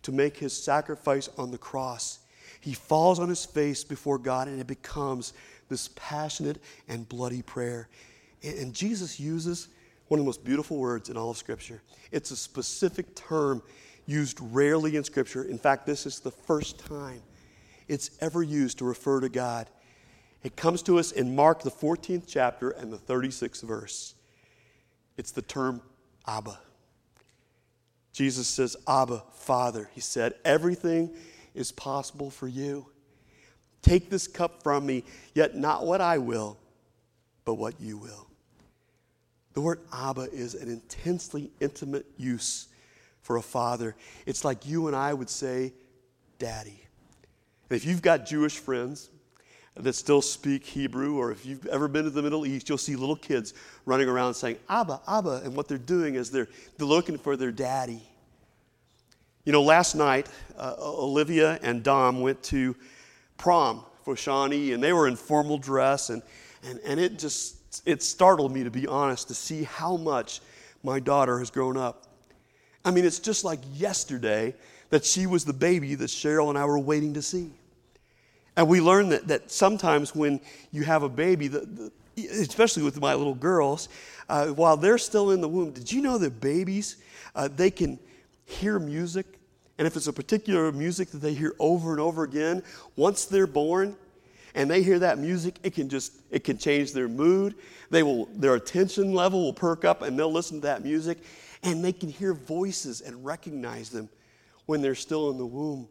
[0.00, 2.20] to make his sacrifice on the cross,
[2.58, 5.34] he falls on his face before God and it becomes
[5.68, 7.90] this passionate and bloody prayer.
[8.42, 9.68] And Jesus uses
[10.08, 11.82] one of the most beautiful words in all of Scripture.
[12.10, 13.62] It's a specific term
[14.06, 15.44] used rarely in Scripture.
[15.44, 17.20] In fact, this is the first time
[17.88, 19.68] it's ever used to refer to God.
[20.42, 24.14] It comes to us in Mark, the 14th chapter, and the 36th verse.
[25.18, 25.82] It's the term
[26.26, 26.58] Abba.
[28.12, 29.90] Jesus says, Abba, Father.
[29.92, 31.10] He said, Everything
[31.54, 32.86] is possible for you.
[33.82, 36.58] Take this cup from me, yet not what I will,
[37.44, 38.26] but what you will.
[39.52, 42.68] The word Abba is an intensely intimate use
[43.22, 43.96] for a father.
[44.26, 45.72] It's like you and I would say,
[46.38, 46.80] Daddy.
[47.70, 49.10] And if you've got Jewish friends
[49.78, 52.96] that still speak Hebrew, or if you've ever been to the Middle East, you'll see
[52.96, 55.42] little kids running around saying, Abba, Abba.
[55.44, 58.02] And what they're doing is they're, they're looking for their daddy.
[59.44, 62.74] You know, last night, uh, Olivia and Dom went to
[63.36, 66.22] prom for Shawnee, and they were in formal dress, and,
[66.64, 70.40] and, and it just it startled me, to be honest, to see how much
[70.82, 72.04] my daughter has grown up.
[72.84, 74.54] I mean, it's just like yesterday
[74.90, 77.50] that she was the baby that Cheryl and I were waiting to see.
[78.56, 80.40] And we learned that, that sometimes when
[80.72, 83.88] you have a baby, the, the, especially with my little girls,
[84.28, 86.96] uh, while they're still in the womb, did you know that babies,
[87.34, 87.98] uh, they can
[88.46, 89.26] hear music?
[89.78, 92.62] And if it's a particular music that they hear over and over again,
[92.96, 93.94] once they're born,
[94.56, 97.54] and they hear that music, it can just it can change their mood.
[97.90, 101.18] They will their attention level will perk up and they'll listen to that music
[101.62, 104.08] and they can hear voices and recognize them
[104.64, 105.86] when they're still in the womb.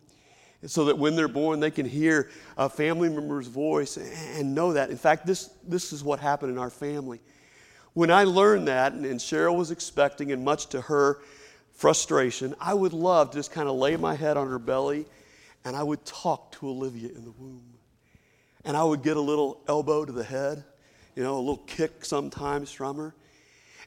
[0.66, 4.74] And so that when they're born, they can hear a family member's voice and know
[4.74, 4.90] that.
[4.90, 7.22] In fact, this, this is what happened in our family.
[7.94, 11.20] When I learned that, and Cheryl was expecting, and much to her
[11.72, 15.06] frustration, I would love to just kind of lay my head on her belly
[15.66, 17.76] and I would talk to Olivia in the womb
[18.64, 20.64] and I would get a little elbow to the head,
[21.16, 23.14] you know, a little kick sometimes from her.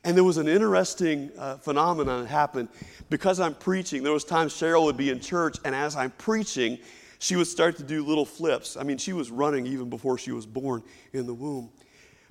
[0.05, 2.69] And there was an interesting uh, phenomenon that happened
[3.11, 4.03] because I'm preaching.
[4.03, 6.79] There was times Cheryl would be in church, and as I'm preaching,
[7.19, 8.77] she would start to do little flips.
[8.77, 10.83] I mean, she was running even before she was born
[11.13, 11.71] in the womb.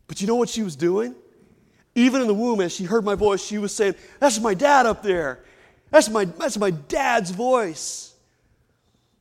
[0.07, 1.13] But you know what she was doing?
[1.95, 4.85] Even in the womb, as she heard my voice, she was saying, That's my dad
[4.85, 5.43] up there.
[5.89, 8.13] That's my, that's my dad's voice.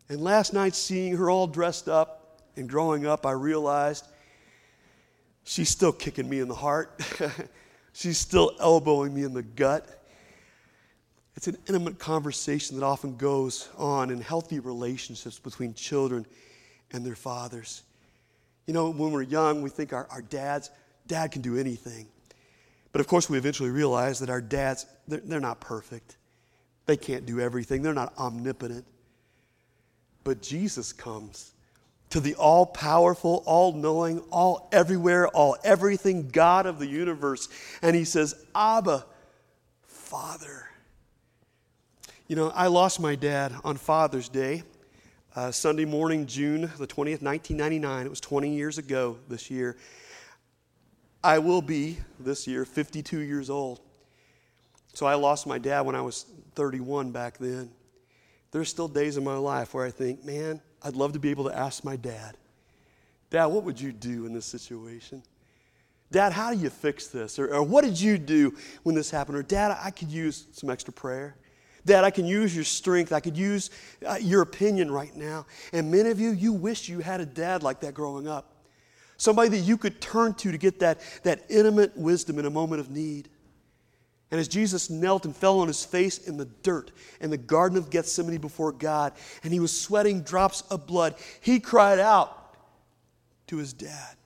[0.08, 4.06] And last night, seeing her all dressed up, and growing up, I realized
[5.44, 7.00] she's still kicking me in the heart.
[7.96, 10.04] she's still elbowing me in the gut.
[11.34, 16.26] It's an intimate conversation that often goes on in healthy relationships between children
[16.92, 17.82] and their fathers.
[18.66, 20.70] You know, when we're young, we think our, our dads,
[21.06, 22.06] dad can do anything.
[22.92, 26.16] But of course, we eventually realize that our dads, they're, they're not perfect.
[26.86, 28.84] They can't do everything, they're not omnipotent.
[30.24, 31.52] But Jesus comes
[32.10, 37.48] to the all powerful, all knowing, all everywhere, all everything God of the universe.
[37.82, 39.04] And he says, Abba,
[39.82, 40.68] Father.
[42.28, 44.62] You know, I lost my dad on Father's Day,
[45.34, 48.06] uh, Sunday morning, June the 20th, 1999.
[48.06, 49.76] It was 20 years ago this year.
[51.22, 53.80] I will be this year 52 years old.
[54.94, 57.70] So I lost my dad when I was 31 back then.
[58.50, 61.44] There's still days in my life where I think, man, I'd love to be able
[61.44, 62.36] to ask my dad,
[63.30, 65.22] Dad, what would you do in this situation?
[66.12, 67.38] Dad, how do you fix this?
[67.38, 69.36] Or, or, what did you do when this happened?
[69.36, 71.36] Or, Dad, I could use some extra prayer.
[71.84, 73.12] Dad, I can use your strength.
[73.12, 73.70] I could use
[74.06, 75.46] uh, your opinion right now.
[75.72, 78.52] And many of you, you wish you had a dad like that growing up.
[79.16, 82.80] Somebody that you could turn to to get that, that intimate wisdom in a moment
[82.80, 83.28] of need.
[84.30, 87.78] And as Jesus knelt and fell on his face in the dirt in the Garden
[87.78, 89.12] of Gethsemane before God,
[89.44, 92.54] and he was sweating drops of blood, he cried out
[93.46, 94.16] to his dad.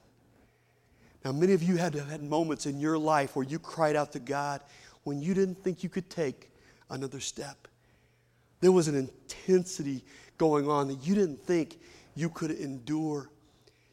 [1.25, 4.19] Now, many of you had had moments in your life where you cried out to
[4.19, 4.63] God
[5.05, 6.51] when you didn't think you could take
[6.89, 7.69] another step.
[8.61, 10.03] There was an intensity
[10.39, 11.79] going on that you didn't think
[12.15, 13.31] you could endure.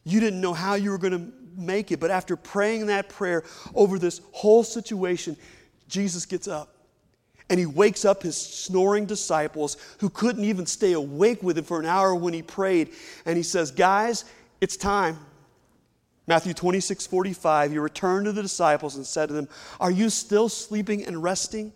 [0.06, 3.44] You didn't know how you were going to make it, but after praying that prayer
[3.76, 5.36] over this whole situation,
[5.88, 6.70] Jesus gets up
[7.50, 11.80] And he wakes up his snoring disciples who couldn't even stay awake with him for
[11.80, 12.90] an hour when he prayed.
[13.26, 14.26] And he says, Guys,
[14.60, 15.18] it's time.
[16.28, 19.48] Matthew 26, 45, he returned to the disciples and said to them,
[19.80, 21.72] Are you still sleeping and resting?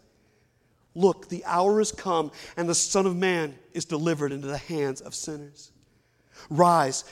[0.93, 4.99] Look, the hour has come, and the Son of Man is delivered into the hands
[4.99, 5.71] of sinners.
[6.49, 7.05] Rise,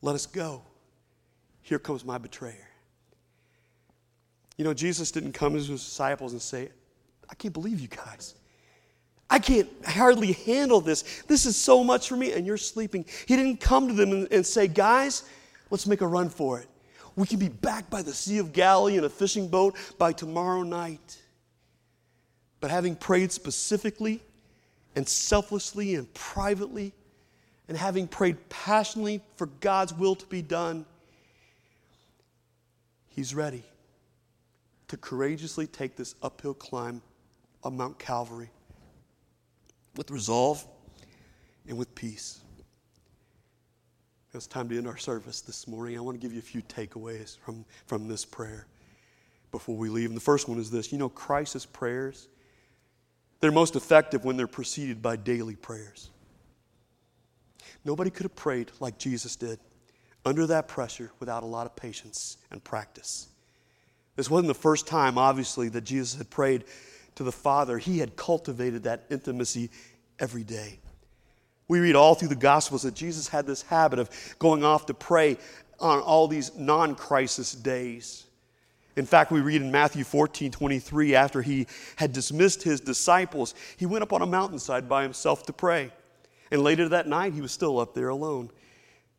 [0.00, 0.62] let us go.
[1.60, 2.69] Here comes my betrayer.
[4.60, 6.68] You know, Jesus didn't come to his disciples and say,
[7.30, 8.34] I can't believe you guys.
[9.30, 11.22] I can't hardly handle this.
[11.26, 13.06] This is so much for me, and you're sleeping.
[13.24, 15.22] He didn't come to them and, and say, Guys,
[15.70, 16.68] let's make a run for it.
[17.16, 20.62] We can be back by the Sea of Galilee in a fishing boat by tomorrow
[20.62, 21.16] night.
[22.60, 24.20] But having prayed specifically
[24.94, 26.92] and selflessly and privately,
[27.66, 30.84] and having prayed passionately for God's will to be done,
[33.08, 33.64] he's ready
[34.90, 37.00] to courageously take this uphill climb
[37.62, 38.50] of Mount Calvary
[39.96, 40.66] with resolve
[41.68, 42.40] and with peace.
[44.34, 45.96] It's time to end our service this morning.
[45.96, 48.66] I want to give you a few takeaways from, from this prayer
[49.52, 50.08] before we leave.
[50.08, 52.26] And the first one is this you know, crisis prayers,
[53.38, 56.10] they're most effective when they're preceded by daily prayers.
[57.84, 59.60] Nobody could have prayed like Jesus did
[60.24, 63.29] under that pressure without a lot of patience and practice.
[64.20, 66.64] This wasn't the first time, obviously, that Jesus had prayed
[67.14, 67.78] to the Father.
[67.78, 69.70] He had cultivated that intimacy
[70.18, 70.78] every day.
[71.68, 74.92] We read all through the Gospels that Jesus had this habit of going off to
[74.92, 75.38] pray
[75.78, 78.26] on all these non crisis days.
[78.94, 81.66] In fact, we read in Matthew 14 23, after he
[81.96, 85.92] had dismissed his disciples, he went up on a mountainside by himself to pray.
[86.50, 88.50] And later that night, he was still up there alone.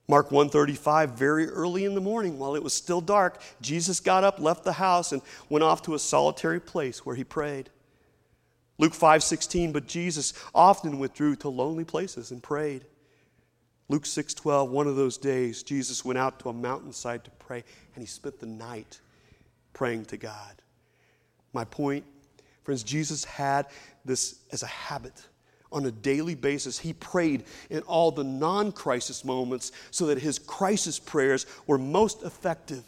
[0.08, 4.40] Mark 135 very early in the morning while it was still dark Jesus got up
[4.40, 7.70] left the house and went off to a solitary place where he prayed.
[8.78, 12.86] Luke 5:16 but Jesus often withdrew to lonely places and prayed.
[13.90, 17.64] Luke 6:12 one of those days Jesus went out to a mountainside to pray
[17.96, 19.00] and he spent the night
[19.74, 20.62] praying to God.
[21.54, 22.06] My point
[22.64, 23.68] friends Jesus had
[24.04, 25.28] this as a habit
[25.72, 26.80] on a daily basis.
[26.80, 32.24] He prayed in all the non crisis moments so that his crisis prayers were most
[32.24, 32.84] effective.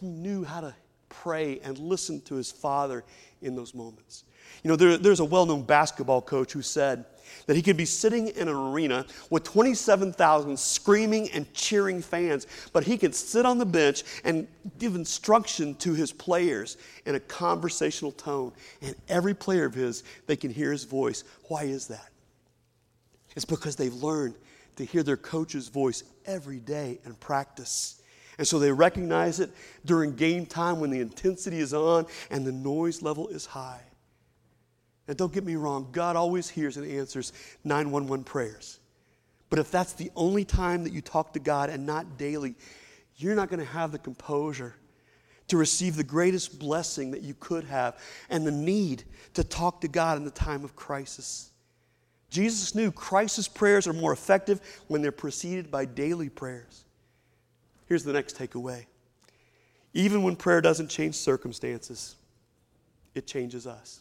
[0.00, 0.74] He knew how to
[1.08, 3.04] pray and listen to his father
[3.42, 4.24] in those moments.
[4.62, 7.04] You know, there, there's a well known basketball coach who said,
[7.46, 12.84] that he could be sitting in an arena with 27,000 screaming and cheering fans, but
[12.84, 14.46] he could sit on the bench and
[14.78, 18.52] give instruction to his players in a conversational tone.
[18.82, 21.24] And every player of his, they can hear his voice.
[21.48, 22.10] Why is that?
[23.34, 24.34] It's because they've learned
[24.76, 28.00] to hear their coach's voice every day and practice.
[28.38, 29.50] And so they recognize it
[29.84, 33.80] during game time when the intensity is on and the noise level is high.
[35.08, 37.32] And don't get me wrong, God always hears and answers
[37.64, 38.80] 911 prayers.
[39.48, 42.56] But if that's the only time that you talk to God and not daily,
[43.16, 44.74] you're not going to have the composure
[45.48, 47.96] to receive the greatest blessing that you could have
[48.28, 49.04] and the need
[49.34, 51.52] to talk to God in the time of crisis.
[52.28, 56.84] Jesus knew crisis prayers are more effective when they're preceded by daily prayers.
[57.86, 58.86] Here's the next takeaway
[59.94, 62.16] even when prayer doesn't change circumstances,
[63.14, 64.00] it changes us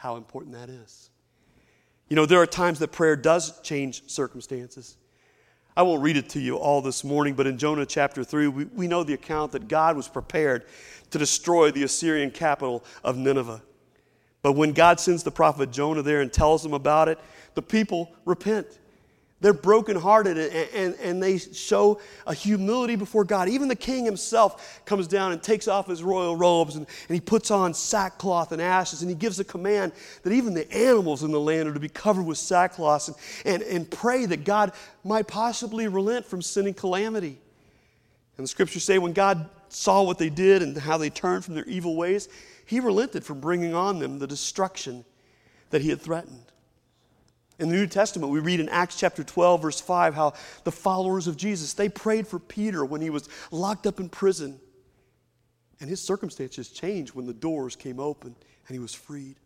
[0.00, 1.10] how important that is.
[2.08, 4.96] You know, there are times that prayer does change circumstances.
[5.76, 8.64] I won't read it to you all this morning, but in Jonah chapter 3, we,
[8.64, 10.64] we know the account that God was prepared
[11.10, 13.60] to destroy the Assyrian capital of Nineveh.
[14.40, 17.18] But when God sends the prophet Jonah there and tells them about it,
[17.52, 18.78] the people repent.
[19.40, 23.48] They're brokenhearted and, and, and they show a humility before God.
[23.48, 27.20] Even the king himself comes down and takes off his royal robes and, and he
[27.20, 29.92] puts on sackcloth and ashes and he gives a command
[30.24, 33.16] that even the animals in the land are to be covered with sackcloth and,
[33.46, 34.72] and, and pray that God
[35.04, 37.38] might possibly relent from sending calamity.
[38.36, 41.54] And the scriptures say when God saw what they did and how they turned from
[41.54, 42.28] their evil ways,
[42.66, 45.04] he relented from bringing on them the destruction
[45.70, 46.44] that he had threatened.
[47.60, 50.32] In the New Testament, we read in Acts chapter 12, verse 5, how
[50.64, 54.58] the followers of Jesus, they prayed for Peter when he was locked up in prison.
[55.78, 58.34] And his circumstances changed when the doors came open
[58.66, 59.36] and he was freed.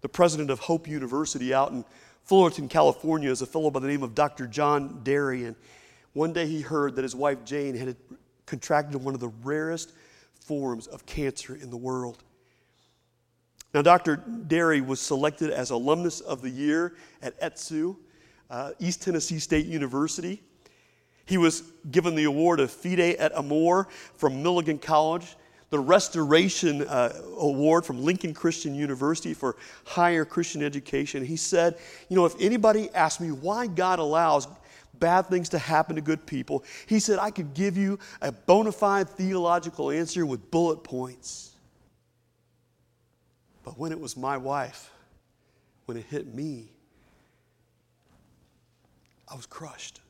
[0.00, 1.84] The president of Hope University out in
[2.24, 4.48] Fullerton, California, is a fellow by the name of Dr.
[4.48, 5.44] John Derry.
[5.44, 5.54] And
[6.12, 7.94] one day he heard that his wife Jane had
[8.46, 9.92] contracted one of the rarest
[10.40, 12.24] forms of cancer in the world.
[13.78, 14.16] Now, Dr.
[14.16, 17.94] Derry was selected as Alumnus of the Year at ETSU,
[18.50, 20.42] uh, East Tennessee State University.
[21.26, 25.36] He was given the award of Fide et Amor from Milligan College,
[25.70, 29.54] the Restoration uh, Award from Lincoln Christian University for
[29.84, 31.24] higher Christian education.
[31.24, 34.48] He said, You know, if anybody asks me why God allows
[34.98, 38.72] bad things to happen to good people, he said, I could give you a bona
[38.72, 41.47] fide theological answer with bullet points.
[43.68, 44.90] But when it was my wife,
[45.84, 46.70] when it hit me,
[49.30, 50.00] I was crushed.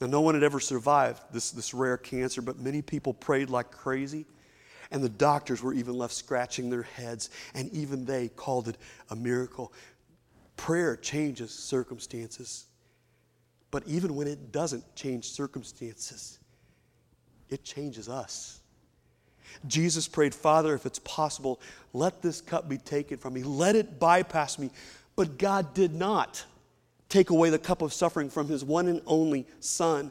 [0.00, 3.72] Now, no one had ever survived this, this rare cancer, but many people prayed like
[3.72, 4.24] crazy.
[4.92, 8.76] And the doctors were even left scratching their heads, and even they called it
[9.10, 9.72] a miracle.
[10.56, 12.66] Prayer changes circumstances.
[13.72, 16.38] But even when it doesn't change circumstances,
[17.48, 18.61] it changes us.
[19.66, 21.60] Jesus prayed, Father, if it's possible,
[21.92, 23.42] let this cup be taken from me.
[23.42, 24.70] Let it bypass me.
[25.16, 26.44] But God did not
[27.08, 30.10] take away the cup of suffering from his one and only Son.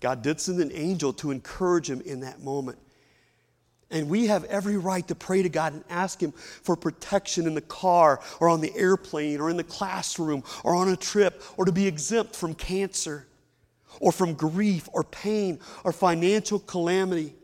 [0.00, 2.78] God did send an angel to encourage him in that moment.
[3.90, 7.54] And we have every right to pray to God and ask Him for protection in
[7.54, 11.64] the car or on the airplane or in the classroom or on a trip or
[11.64, 13.26] to be exempt from cancer
[14.00, 17.34] or from grief or pain or financial calamity.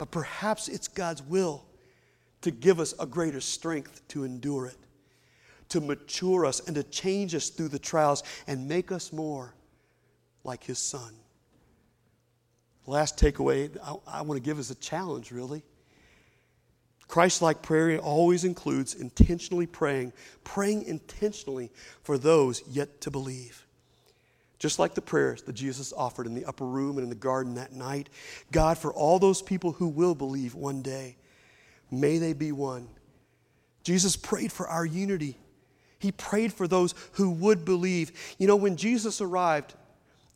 [0.00, 1.64] But perhaps it's God's will
[2.40, 4.76] to give us a greater strength to endure it
[5.70, 9.54] to mature us and to change us through the trials and make us more
[10.44, 11.14] like His Son.
[12.86, 15.62] Last takeaway I, I want to give as a challenge, really.
[17.08, 20.12] Christ like prayer always includes intentionally praying,
[20.44, 21.70] praying intentionally
[22.02, 23.66] for those yet to believe.
[24.60, 27.54] Just like the prayers that Jesus offered in the upper room and in the garden
[27.54, 28.10] that night,
[28.52, 31.16] God, for all those people who will believe one day,
[31.90, 32.86] may they be one.
[33.82, 35.38] Jesus prayed for our unity.
[35.98, 38.12] He prayed for those who would believe.
[38.38, 39.72] You know, when Jesus arrived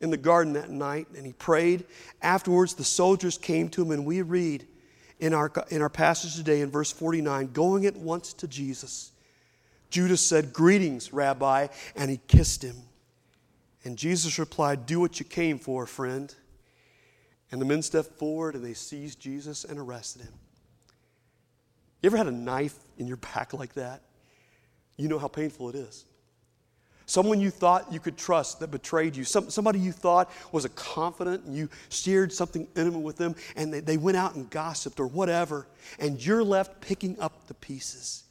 [0.01, 1.85] in the garden that night and he prayed,
[2.23, 4.67] afterwards the soldiers came to him, and we read
[5.21, 9.13] in our, in our passage today in verse 49 going at once to Jesus.
[9.91, 12.77] Judas said, Greetings, Rabbi, and he kissed him.
[13.85, 16.35] And Jesus replied, Do what you came for, friend.
[17.53, 20.33] And the men stepped forward and they seized Jesus and arrested him.
[22.03, 24.03] You ever had a knife in your back like that?
[24.97, 26.05] you know how painful it is.
[27.07, 29.25] Someone you thought you could trust that betrayed you.
[29.25, 33.73] Some, somebody you thought was a confidant and you shared something intimate with them and
[33.73, 35.67] they, they went out and gossiped or whatever,
[35.99, 38.24] and you're left picking up the pieces.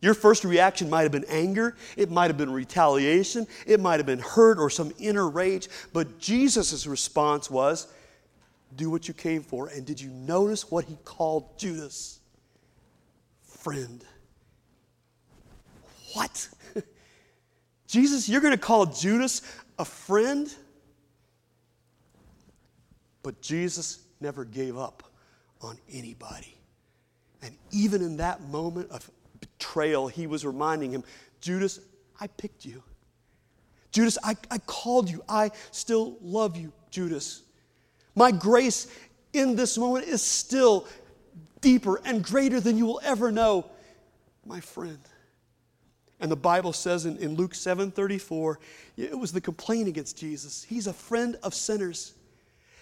[0.00, 4.06] Your first reaction might have been anger, it might have been retaliation, it might have
[4.06, 7.86] been hurt or some inner rage, but Jesus' response was,
[8.76, 9.68] Do what you came for.
[9.68, 12.20] And did you notice what he called Judas?
[13.42, 14.04] Friend.
[16.12, 16.48] What?
[17.86, 19.40] Jesus, you're going to call Judas
[19.78, 20.54] a friend?
[23.22, 25.02] But Jesus never gave up
[25.62, 26.56] on anybody.
[27.42, 29.10] And even in that moment of
[29.58, 31.04] betrayal, he was reminding him
[31.40, 31.80] Judas,
[32.20, 32.82] I picked you.
[33.92, 35.22] Judas, I, I called you.
[35.28, 37.42] I still love you, Judas.
[38.14, 38.88] My grace
[39.32, 40.86] in this moment is still
[41.60, 43.66] deeper and greater than you will ever know,
[44.44, 44.98] my friend.
[46.20, 48.56] And the Bible says in, in Luke 7:34,
[48.96, 50.62] it was the complaint against Jesus.
[50.62, 52.14] He's a friend of sinners.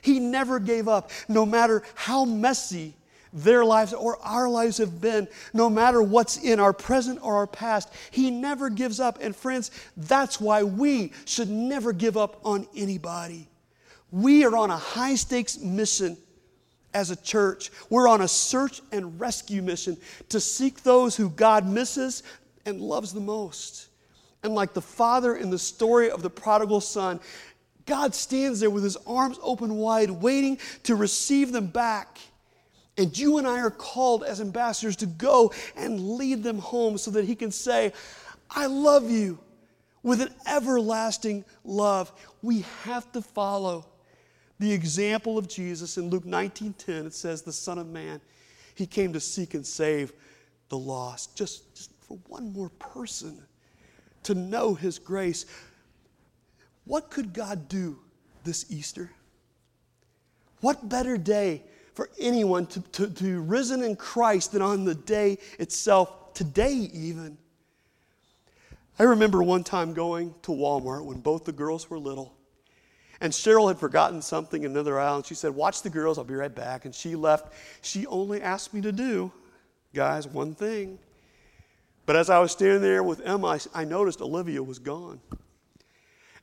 [0.01, 2.95] He never gave up, no matter how messy
[3.35, 7.47] their lives or our lives have been, no matter what's in our present or our
[7.47, 7.93] past.
[8.11, 9.19] He never gives up.
[9.21, 13.49] And friends, that's why we should never give up on anybody.
[14.11, 16.17] We are on a high stakes mission
[16.95, 17.71] as a church.
[17.91, 19.97] We're on a search and rescue mission
[20.29, 22.23] to seek those who God misses,
[22.67, 23.89] and loves the most.
[24.43, 27.21] And like the father in the story of the prodigal son,
[27.87, 32.19] God stands there with his arms open wide, waiting to receive them back.
[32.97, 37.11] And you and I are called as ambassadors to go and lead them home so
[37.13, 37.93] that he can say,
[38.51, 39.39] I love you
[40.03, 42.13] with an everlasting love.
[42.43, 43.87] We have to follow
[44.61, 47.07] the example of Jesus in Luke 19:10.
[47.07, 48.21] It says, The Son of Man,
[48.75, 50.13] he came to seek and save
[50.69, 51.37] the lost.
[51.37, 53.43] Just, just for one more person
[54.25, 55.47] to know His grace.
[56.85, 57.99] What could God do
[58.45, 59.11] this Easter?
[60.61, 61.63] What better day
[61.95, 66.73] for anyone to, to, to be risen in Christ than on the day itself, today
[66.93, 67.39] even?
[68.99, 72.35] I remember one time going to Walmart when both the girls were little.
[73.21, 76.25] And Cheryl had forgotten something in another aisle, and she said, Watch the girls, I'll
[76.25, 76.85] be right back.
[76.85, 77.55] And she left.
[77.81, 79.33] She only asked me to do,
[79.95, 80.99] guys, one thing
[82.07, 85.21] but as I was standing there with Emma, I noticed Olivia was gone.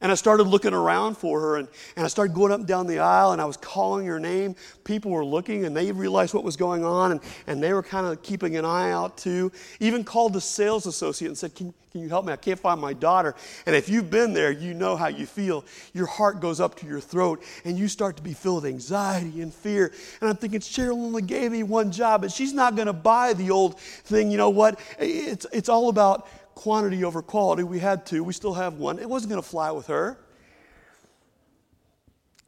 [0.01, 2.87] And I started looking around for her, and, and I started going up and down
[2.87, 4.55] the aisle, and I was calling her name.
[4.83, 8.07] People were looking, and they realized what was going on, and, and they were kind
[8.07, 9.51] of keeping an eye out too.
[9.79, 12.31] Even called the sales associate and said, can, can you help me?
[12.31, 13.35] I can't find my daughter.
[13.65, 15.65] And if you've been there, you know how you feel.
[15.93, 19.41] Your heart goes up to your throat, and you start to be filled with anxiety
[19.41, 19.91] and fear.
[20.21, 23.33] And I'm thinking, Cheryl only gave me one job, but she's not going to buy
[23.33, 24.31] the old thing.
[24.31, 24.79] You know what?
[24.99, 27.63] It's, it's all about quantity over quality.
[27.63, 28.99] We had two, we still have one.
[28.99, 30.17] It wasn't going to fly with her.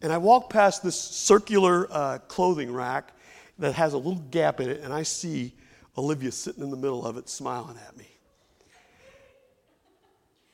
[0.01, 3.13] And I walk past this circular uh, clothing rack
[3.59, 5.53] that has a little gap in it, and I see
[5.97, 8.07] Olivia sitting in the middle of it smiling at me.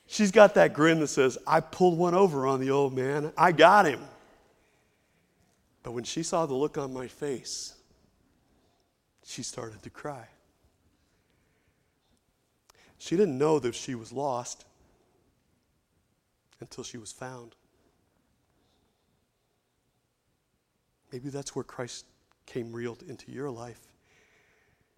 [0.06, 3.32] She's got that grin that says, I pulled one over on the old man.
[3.36, 4.00] I got him.
[5.82, 7.74] But when she saw the look on my face,
[9.24, 10.26] she started to cry.
[13.00, 14.66] She didn't know that she was lost
[16.60, 17.56] until she was found.
[21.10, 22.04] Maybe that's where Christ
[22.44, 23.80] came real into your life.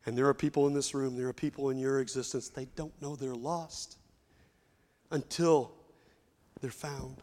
[0.05, 2.93] And there are people in this room, there are people in your existence, they don't
[3.01, 3.99] know they're lost
[5.13, 5.71] until
[6.61, 7.19] they're found.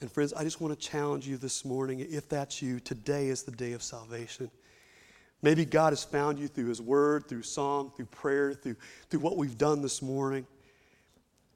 [0.00, 2.00] And friends, I just want to challenge you this morning.
[2.00, 4.50] If that's you, today is the day of salvation.
[5.42, 8.76] Maybe God has found you through His Word, through song, through prayer, through,
[9.08, 10.46] through what we've done this morning.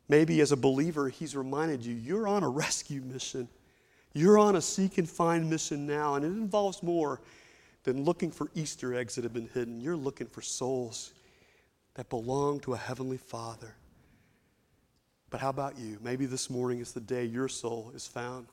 [0.09, 3.49] Maybe as a believer, He's reminded you you're on a rescue mission.
[4.15, 7.21] You're on a seek and find mission now, and it involves more
[7.85, 9.81] than looking for Easter eggs that have been hidden.
[9.81, 11.15] You're looking for souls
[11.95, 13.75] that belong to a Heavenly Father.
[15.31, 15.99] But how about you?
[16.03, 18.47] Maybe this morning is the day your soul is found.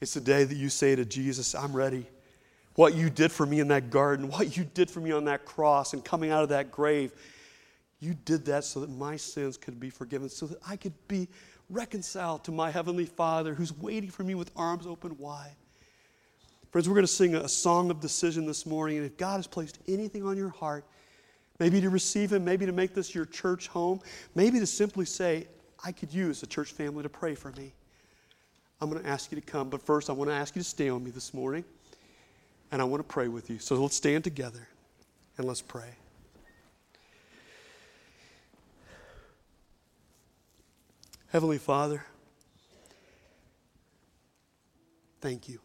[0.00, 2.06] It's the day that you say to Jesus, I'm ready
[2.74, 5.44] what you did for me in that garden, what you did for me on that
[5.44, 7.12] cross and coming out of that grave.
[7.98, 11.28] You did that so that my sins could be forgiven, so that I could be
[11.68, 15.54] reconciled to my Heavenly Father who's waiting for me with arms open wide.
[16.70, 19.46] Friends, we're going to sing a song of decision this morning, and if God has
[19.46, 20.84] placed anything on your heart,
[21.58, 24.00] maybe to receive Him, maybe to make this your church home,
[24.34, 25.48] maybe to simply say,
[25.84, 27.72] I could use a church family to pray for me.
[28.80, 30.68] I'm going to ask you to come, but first I want to ask you to
[30.68, 31.64] stay on me this morning
[32.72, 33.58] and I want to pray with you.
[33.58, 34.68] So let's stand together
[35.36, 35.94] and let's pray.
[41.28, 42.04] Heavenly Father,
[45.20, 45.60] thank you.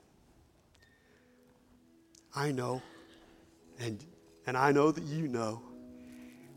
[2.35, 2.81] I know,
[3.79, 4.03] and,
[4.45, 5.61] and I know that you know,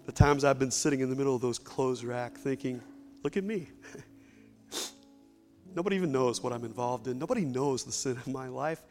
[0.04, 2.82] the times I've been sitting in the middle of those clothes rack thinking,
[3.22, 3.68] look at me.
[5.74, 7.18] Nobody even knows what I'm involved in.
[7.18, 8.82] Nobody knows the sin of my life.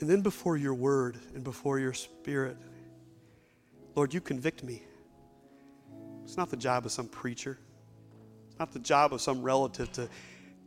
[0.00, 2.56] And then before your word and before your spirit,
[3.94, 4.82] Lord, you convict me.
[6.24, 7.58] It's not the job of some preacher,
[8.48, 10.08] it's not the job of some relative to,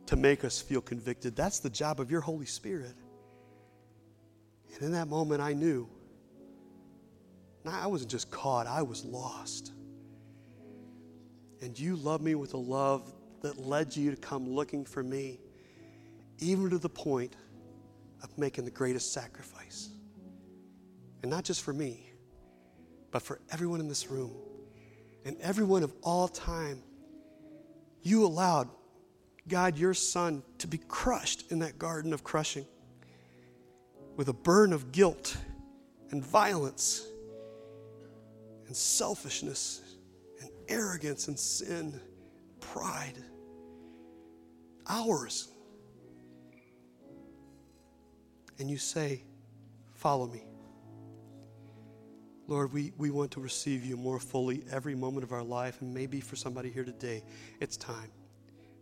[0.06, 1.36] to make us feel convicted.
[1.36, 2.94] That's the job of your Holy Spirit.
[4.74, 5.88] And in that moment, I knew.
[7.66, 9.72] I wasn't just caught, I was lost.
[11.60, 13.12] And you loved me with a love
[13.42, 15.38] that led you to come looking for me,
[16.38, 17.36] even to the point
[18.22, 19.90] of making the greatest sacrifice.
[21.22, 22.10] And not just for me,
[23.10, 24.32] but for everyone in this room
[25.24, 26.82] and everyone of all time.
[28.02, 28.68] You allowed
[29.48, 32.66] God, your Son, to be crushed in that garden of crushing
[34.16, 35.36] with a burn of guilt
[36.10, 37.06] and violence
[38.66, 39.80] and selfishness
[40.40, 42.00] and arrogance and sin,
[42.60, 43.16] pride.
[44.86, 45.48] Ours
[48.60, 49.24] and you say,
[49.94, 50.44] Follow me.
[52.46, 55.82] Lord, we, we want to receive you more fully every moment of our life.
[55.82, 57.22] And maybe for somebody here today,
[57.60, 58.10] it's time.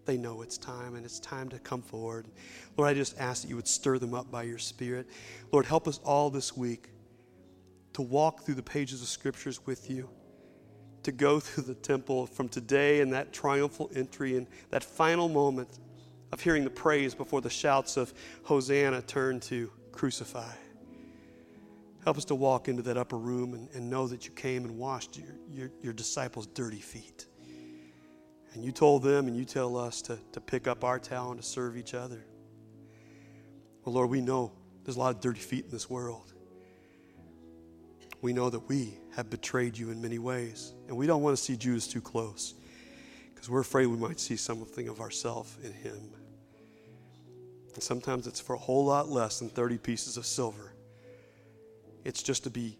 [0.04, 2.28] They know it's time and it's time to come forward.
[2.76, 5.08] Lord, I just ask that you would stir them up by your Spirit.
[5.50, 6.90] Lord, help us all this week
[7.94, 10.08] to walk through the pages of Scriptures with you,
[11.02, 15.80] to go through the temple from today and that triumphal entry and that final moment
[16.32, 18.12] of hearing the praise before the shouts of
[18.44, 20.52] Hosanna turn to crucify.
[22.04, 24.78] Help us to walk into that upper room and, and know that you came and
[24.78, 27.26] washed your, your, your disciples' dirty feet.
[28.54, 31.40] And you told them and you tell us to, to pick up our towel and
[31.40, 32.24] to serve each other.
[33.84, 34.52] Well, Lord, we know
[34.84, 36.32] there's a lot of dirty feet in this world.
[38.20, 41.42] We know that we have betrayed you in many ways, and we don't want to
[41.42, 42.54] see Judas too close
[43.34, 46.10] because we're afraid we might see something of ourselves in him.
[47.78, 50.72] And sometimes it's for a whole lot less than 30 pieces of silver.
[52.04, 52.76] It's just to be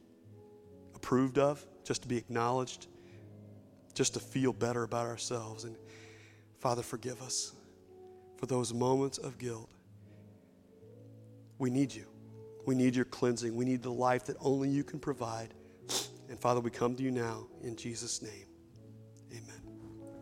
[0.97, 2.89] approved of, just to be acknowledged,
[3.95, 5.63] just to feel better about ourselves.
[5.63, 5.77] And
[6.59, 7.53] Father, forgive us.
[8.39, 9.69] for those moments of guilt.
[11.59, 12.07] We need you.
[12.67, 13.55] We need your cleansing.
[13.55, 15.55] We need the life that only you can provide.
[16.29, 18.47] And Father, we come to you now in Jesus' name.
[19.33, 19.68] Amen.